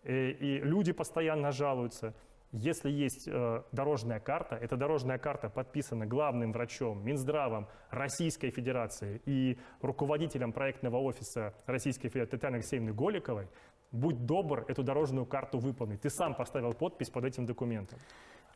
э, 0.03 0.29
и 0.31 0.59
люди 0.59 0.91
постоянно 0.93 1.51
жалуются. 1.51 2.13
Если 2.53 2.89
есть 2.89 3.27
э, 3.27 3.63
дорожная 3.73 4.19
карта, 4.21 4.55
эта 4.55 4.77
дорожная 4.77 5.17
карта 5.17 5.49
подписана 5.49 6.05
главным 6.05 6.53
врачом, 6.53 7.03
Минздравом 7.03 7.67
Российской 7.89 8.51
Федерации 8.51 9.21
и 9.25 9.59
руководителем 9.81 10.53
проектного 10.53 10.97
офиса 10.97 11.53
Российской 11.65 12.07
Федерации 12.07 12.31
Татьяной 12.31 12.59
Алексеевны 12.59 12.93
Голиковой, 12.93 13.49
будь 13.91 14.25
добр 14.25 14.63
эту 14.69 14.83
дорожную 14.83 15.25
карту 15.25 15.59
выполнить. 15.59 16.01
Ты 16.01 16.09
сам 16.09 16.35
поставил 16.35 16.73
подпись 16.73 17.09
под 17.09 17.25
этим 17.25 17.45
документом. 17.45 17.99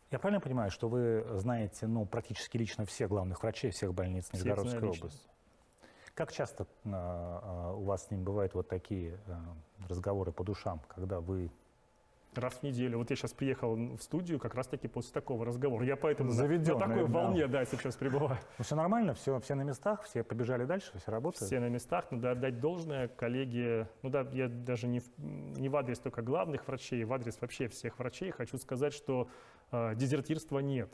Я 0.09 0.19
правильно 0.19 0.41
понимаю, 0.41 0.71
что 0.71 0.89
вы 0.89 1.25
знаете 1.37 1.87
ну, 1.87 2.05
практически 2.05 2.57
лично 2.57 2.85
всех 2.85 3.09
главных 3.09 3.41
врачей 3.43 3.71
всех 3.71 3.93
больниц 3.93 4.31
Нижегородской 4.31 4.89
области? 4.89 5.29
Как 6.13 6.31
часто 6.33 6.67
а, 6.85 7.71
а, 7.71 7.73
у 7.73 7.83
вас 7.83 8.07
с 8.07 8.11
ним 8.11 8.23
бывают 8.23 8.53
вот 8.53 8.67
такие 8.67 9.17
а, 9.27 9.55
разговоры 9.87 10.33
по 10.33 10.43
душам, 10.43 10.81
когда 10.89 11.21
вы 11.21 11.49
Раз 12.33 12.53
в 12.53 12.63
неделю. 12.63 12.97
Вот 12.97 13.09
я 13.09 13.17
сейчас 13.17 13.33
приехал 13.33 13.75
в 13.75 14.01
студию 14.01 14.39
как 14.39 14.55
раз-таки 14.55 14.87
после 14.87 15.11
такого 15.11 15.45
разговора. 15.45 15.85
Я 15.85 15.97
поэтому 15.97 16.31
на- 16.31 16.47
на, 16.47 16.63
такой 16.79 17.07
да. 17.07 17.11
волне 17.11 17.47
да, 17.47 17.65
сейчас 17.65 17.97
пребываю. 17.97 18.37
ну, 18.57 18.63
все 18.63 18.75
нормально, 18.75 19.13
все, 19.15 19.37
все 19.41 19.53
на 19.53 19.63
местах, 19.63 20.03
все 20.03 20.23
побежали 20.23 20.63
дальше, 20.63 20.91
все 20.97 21.11
работают? 21.11 21.47
Все 21.47 21.59
на 21.59 21.67
местах, 21.67 22.09
надо 22.09 22.31
отдать 22.31 22.61
должное. 22.61 23.09
Коллеги, 23.09 23.85
ну 24.01 24.09
да, 24.09 24.25
я 24.31 24.47
даже 24.47 24.87
не 24.87 25.01
в, 25.01 25.09
не 25.17 25.67
в 25.67 25.75
адрес 25.75 25.99
только 25.99 26.21
главных 26.21 26.65
врачей, 26.65 27.03
в 27.03 27.11
адрес 27.11 27.37
вообще 27.41 27.67
всех 27.67 27.99
врачей 27.99 28.31
хочу 28.31 28.57
сказать, 28.57 28.93
что 28.93 29.27
э, 29.73 29.95
дезертирства 29.95 30.59
нет. 30.59 30.89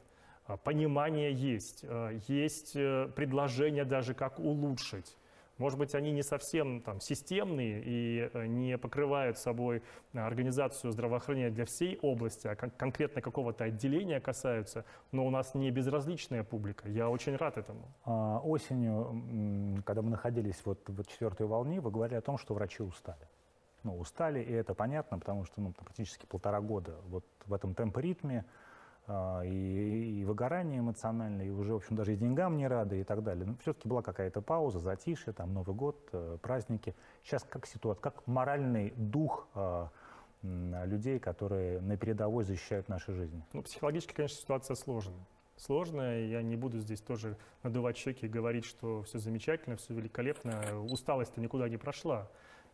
А, 0.45 0.58
Понимание 0.58 1.32
есть, 1.32 1.82
э, 1.84 2.19
есть 2.28 2.71
э, 2.76 3.10
предложения 3.15 3.86
даже, 3.86 4.15
как 4.15 4.39
улучшить. 4.39 5.15
Может 5.57 5.79
быть, 5.79 5.95
они 5.95 6.11
не 6.11 6.23
совсем 6.23 6.81
там, 6.81 7.01
системные 7.01 7.81
и 7.83 8.29
э, 8.33 8.45
не 8.45 8.77
покрывают 8.77 9.37
собой 9.37 9.81
э, 10.13 10.19
организацию 10.19 10.91
здравоохранения 10.91 11.49
для 11.49 11.65
всей 11.65 11.97
области, 12.01 12.47
а 12.47 12.55
кон- 12.55 12.71
конкретно 12.77 13.21
какого-то 13.21 13.63
отделения 13.63 14.19
касаются, 14.19 14.85
но 15.11 15.25
у 15.25 15.29
нас 15.31 15.55
не 15.55 15.71
безразличная 15.71 16.43
публика. 16.43 16.87
Я 16.89 17.09
очень 17.09 17.35
рад 17.35 17.57
этому. 17.57 17.91
А, 18.05 18.39
Осенью, 18.43 19.81
когда 19.85 20.01
мы 20.01 20.11
находились 20.11 20.61
вот 20.65 20.87
в 20.87 21.03
четвертой 21.05 21.47
волне, 21.47 21.81
вы 21.81 21.89
говорили 21.89 22.17
о 22.17 22.21
том, 22.21 22.37
что 22.37 22.53
врачи 22.53 22.83
устали. 22.83 23.27
Ну, 23.83 23.97
устали, 23.97 24.39
и 24.41 24.51
это 24.51 24.73
понятно, 24.73 25.17
потому 25.17 25.45
что 25.45 25.61
ну, 25.61 25.71
практически 25.71 26.25
полтора 26.25 26.61
года 26.61 26.95
вот 27.07 27.25
в 27.45 27.53
этом 27.53 27.73
темпоритме 27.73 28.45
а, 28.45 28.66
и, 29.09 30.19
и 30.19 30.25
выгорание 30.25 30.79
эмоциональное, 30.79 31.45
и 31.45 31.49
уже, 31.49 31.73
в 31.73 31.77
общем, 31.77 31.95
даже 31.95 32.13
и 32.13 32.17
деньгам 32.17 32.57
не 32.57 32.67
рады 32.67 32.99
и 32.99 33.03
так 33.03 33.23
далее. 33.23 33.45
Но 33.45 33.55
все-таки 33.61 33.87
была 33.87 34.01
какая-то 34.01 34.41
пауза, 34.41 34.79
затишье, 34.79 35.31
там 35.31 35.53
Новый 35.53 35.75
год, 35.75 35.97
э, 36.11 36.37
праздники. 36.41 36.93
Сейчас 37.23 37.43
как 37.43 37.65
ситуация, 37.65 38.01
как 38.01 38.27
моральный 38.27 38.93
дух 38.97 39.47
а, 39.53 39.89
людей, 40.43 41.19
которые 41.19 41.79
на 41.81 41.97
передовой 41.97 42.43
защищают 42.43 42.89
наши 42.89 43.13
жизни? 43.13 43.43
Ну, 43.53 43.63
психологически, 43.63 44.13
конечно, 44.13 44.37
ситуация 44.37 44.75
сложная. 44.75 45.25
Сложная, 45.55 46.25
я 46.25 46.43
не 46.43 46.55
буду 46.55 46.79
здесь 46.79 47.01
тоже 47.01 47.35
надувать 47.63 47.97
щеки 47.97 48.27
и 48.27 48.29
говорить, 48.29 48.65
что 48.65 49.01
все 49.03 49.17
замечательно, 49.17 49.75
все 49.75 49.93
великолепно. 49.93 50.81
Усталость-то 50.83 51.41
никуда 51.41 51.67
не 51.67 51.77
прошла. 51.77 52.29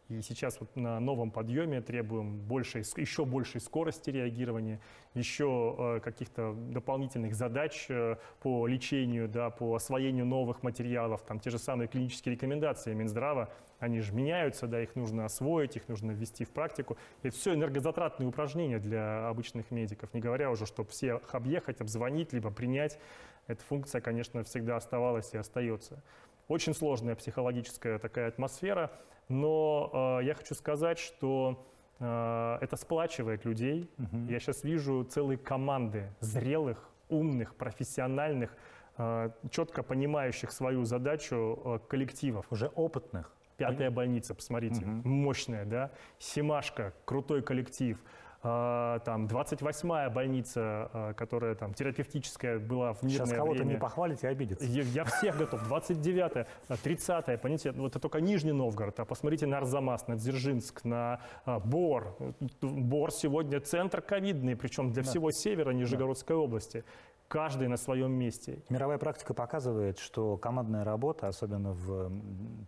И 0.09 0.21
сейчас 0.21 0.59
вот 0.59 0.75
на 0.75 0.99
новом 0.99 1.31
подъеме 1.31 1.81
требуем 1.81 2.37
большей, 2.37 2.81
ск- 2.81 2.99
еще 2.99 3.25
большей 3.25 3.61
скорости 3.61 4.09
реагирования, 4.09 4.81
еще 5.13 5.75
э, 5.77 5.99
каких-то 6.01 6.53
дополнительных 6.53 7.35
задач 7.35 7.85
э, 7.89 8.17
по 8.41 8.67
лечению, 8.67 9.29
да, 9.29 9.49
по 9.49 9.75
освоению 9.75 10.25
новых 10.25 10.61
материалов, 10.61 11.21
там 11.21 11.39
те 11.39 11.49
же 11.49 11.57
самые 11.57 11.87
клинические 11.87 12.35
рекомендации 12.35 12.93
Минздрава, 12.93 13.49
они 13.79 14.01
же 14.01 14.13
меняются, 14.13 14.67
да, 14.67 14.81
их 14.81 14.95
нужно 14.95 15.25
освоить, 15.25 15.77
их 15.77 15.87
нужно 15.87 16.11
ввести 16.11 16.45
в 16.45 16.51
практику. 16.51 16.97
Это 17.21 17.35
все 17.35 17.53
энергозатратные 17.53 18.27
упражнения 18.27 18.79
для 18.79 19.27
обычных 19.29 19.71
медиков, 19.71 20.13
не 20.13 20.19
говоря 20.19 20.51
уже, 20.51 20.65
чтобы 20.65 20.89
всех 20.89 21.33
объехать, 21.33 21.81
обзвонить, 21.81 22.33
либо 22.33 22.51
принять. 22.51 22.99
Эта 23.47 23.61
функция, 23.63 23.99
конечно, 23.99 24.43
всегда 24.43 24.77
оставалась 24.77 25.33
и 25.33 25.37
остается. 25.37 26.01
Очень 26.47 26.73
сложная 26.73 27.15
психологическая 27.15 27.99
такая 27.99 28.27
атмосфера, 28.27 28.91
но 29.29 30.19
э, 30.21 30.25
я 30.25 30.33
хочу 30.33 30.55
сказать, 30.55 30.99
что 30.99 31.65
э, 31.99 32.57
это 32.61 32.75
сплачивает 32.75 33.45
людей. 33.45 33.89
Я 34.29 34.39
сейчас 34.39 34.63
вижу 34.63 35.03
целые 35.03 35.37
команды 35.37 36.09
зрелых, 36.19 36.89
умных, 37.09 37.55
профессиональных, 37.55 38.55
э, 38.97 39.29
четко 39.51 39.83
понимающих 39.83 40.51
свою 40.51 40.83
задачу 40.83 41.61
э, 41.63 41.79
коллективов. 41.87 42.45
Уже 42.51 42.67
опытных. 42.67 43.31
Пятая 43.55 43.91
больница, 43.91 44.33
посмотрите, 44.33 44.83
мощная, 44.83 45.65
да. 45.65 45.91
Семашка, 46.19 46.93
крутой 47.05 47.43
коллектив. 47.43 47.97
А, 48.45 48.99
Там 48.99 49.25
28-я 49.25 50.09
больница, 50.09 50.89
а, 50.91 51.13
которая 51.13 51.55
там 51.55 51.73
терапевтическая 51.73 52.59
была 52.59 52.93
в 52.93 53.01
мирное 53.01 53.25
Сейчас 53.25 53.37
кого-то 53.37 53.63
не 53.63 53.77
похвалите, 53.77 54.27
обидится. 54.27 54.65
Я, 54.65 54.83
я 54.83 55.05
всех 55.05 55.37
готов. 55.37 55.63
29-я, 55.71 56.45
30-я, 56.67 57.37
понимаете, 57.37 57.71
вот 57.71 57.91
это 57.91 57.99
только 57.99 58.19
Нижний 58.19 58.51
Новгород. 58.51 58.99
А 58.99 59.05
посмотрите 59.05 59.45
на 59.45 59.59
Арзамас, 59.59 60.07
на 60.07 60.15
Дзержинск, 60.15 60.83
на 60.83 61.21
а, 61.45 61.59
Бор. 61.59 62.17
Бор 62.61 63.11
сегодня 63.11 63.61
центр 63.61 64.01
ковидный, 64.01 64.57
причем 64.57 64.91
для 64.91 65.03
всего 65.03 65.31
севера 65.31 65.71
Нижегородской 65.71 66.35
области. 66.35 66.83
Каждый 67.29 67.69
на 67.69 67.77
своем 67.77 68.11
месте. 68.11 68.61
Мировая 68.69 68.97
практика 68.97 69.33
показывает, 69.33 69.99
что 69.99 70.35
командная 70.35 70.83
работа, 70.83 71.29
особенно 71.29 71.71
в 71.71 72.11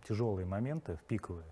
тяжелые 0.08 0.46
моменты, 0.46 0.96
в 0.96 1.04
пиковые, 1.04 1.44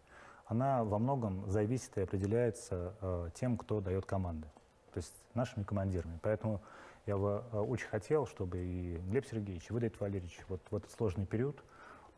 она 0.47 0.85
во 0.85 0.99
многом 0.99 1.49
зависит 1.51 1.97
и 1.97 2.03
определяется 2.03 2.95
э, 3.01 3.31
тем, 3.35 3.57
кто 3.57 3.81
дает 3.81 4.05
команды, 4.07 4.47
то 4.93 4.99
есть 4.99 5.13
нашими 5.35 5.65
командирами. 5.65 6.19
Поэтому 6.23 6.61
я 7.07 7.17
бы 7.17 7.43
э, 7.53 7.59
очень 7.59 7.87
хотел, 7.89 8.27
чтобы 8.27 8.59
и 8.59 8.97
Глеб 9.09 9.27
Сергеевич, 9.27 9.71
и 9.71 9.73
вы, 9.73 9.81
Давид 9.81 9.99
Валерьевич, 10.01 10.39
вот 10.49 10.61
в 10.71 10.77
этот 10.77 10.91
сложный 10.91 11.27
период, 11.27 11.63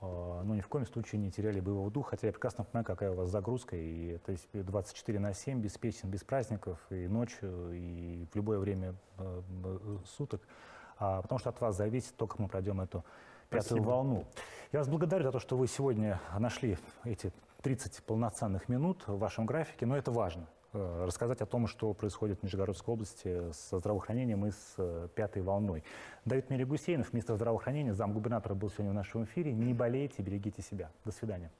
э, 0.01 0.43
ну, 0.45 0.55
ни 0.55 0.61
в 0.61 0.69
коем 0.69 0.87
случае 0.87 1.21
не 1.21 1.31
теряли 1.31 1.61
боевого 1.61 1.91
духа, 1.91 2.11
хотя 2.11 2.27
я 2.27 2.33
прекрасно 2.33 2.65
понимаю, 2.65 2.85
какая 2.85 3.11
у 3.12 3.15
вас 3.15 3.31
загрузка, 3.31 3.77
и 3.77 4.09
это 4.15 4.33
есть 4.33 4.49
24 4.53 5.19
на 5.19 5.33
7, 5.33 5.61
без 5.61 5.79
песен, 5.79 6.11
без 6.11 6.25
праздников, 6.25 6.79
и 6.91 7.07
ночью, 7.07 7.73
и 7.73 8.27
в 8.33 8.37
любое 8.37 8.59
время 8.59 8.95
э, 9.19 9.43
суток, 10.17 10.43
А, 10.99 11.21
потому 11.21 11.39
что 11.39 11.51
от 11.51 11.61
вас 11.61 11.77
зависит, 11.77 12.17
только 12.17 12.41
мы 12.41 12.49
пройдем 12.49 12.81
эту 12.81 13.05
пятую 13.51 13.81
Спасибо. 13.81 13.85
волну. 13.85 14.25
Я 14.73 14.79
вас 14.81 14.89
благодарю 14.89 15.25
за 15.25 15.33
то, 15.33 15.39
что 15.39 15.57
вы 15.57 15.67
сегодня 15.69 16.21
нашли 16.39 16.79
эти 17.05 17.33
30 17.62 18.03
полноценных 18.05 18.69
минут 18.69 19.05
в 19.07 19.19
вашем 19.19 19.47
графике, 19.47 19.87
но 19.87 19.97
это 19.97 20.11
важно. 20.11 20.47
э, 20.73 21.05
Рассказать 21.07 21.40
о 21.40 21.47
том, 21.47 21.66
что 21.66 21.92
происходит 21.95 22.40
в 22.40 22.42
Нижегородской 22.42 22.92
области 22.95 23.51
со 23.53 23.79
здравоохранением 23.79 24.47
и 24.47 24.51
с 24.51 24.75
э, 24.79 25.09
пятой 25.14 25.42
волной. 25.42 25.83
Давид 26.25 26.51
Мелигусейнов, 26.51 27.12
министр 27.12 27.35
здравоохранения, 27.37 27.95
замгубернатора, 27.95 28.55
был 28.55 28.71
сегодня 28.71 28.92
в 28.92 28.95
нашем 28.95 29.25
эфире. 29.25 29.53
Не 29.53 29.75
болейте, 29.75 30.23
берегите 30.23 30.62
себя. 30.62 30.90
До 31.05 31.12
свидания. 31.12 31.51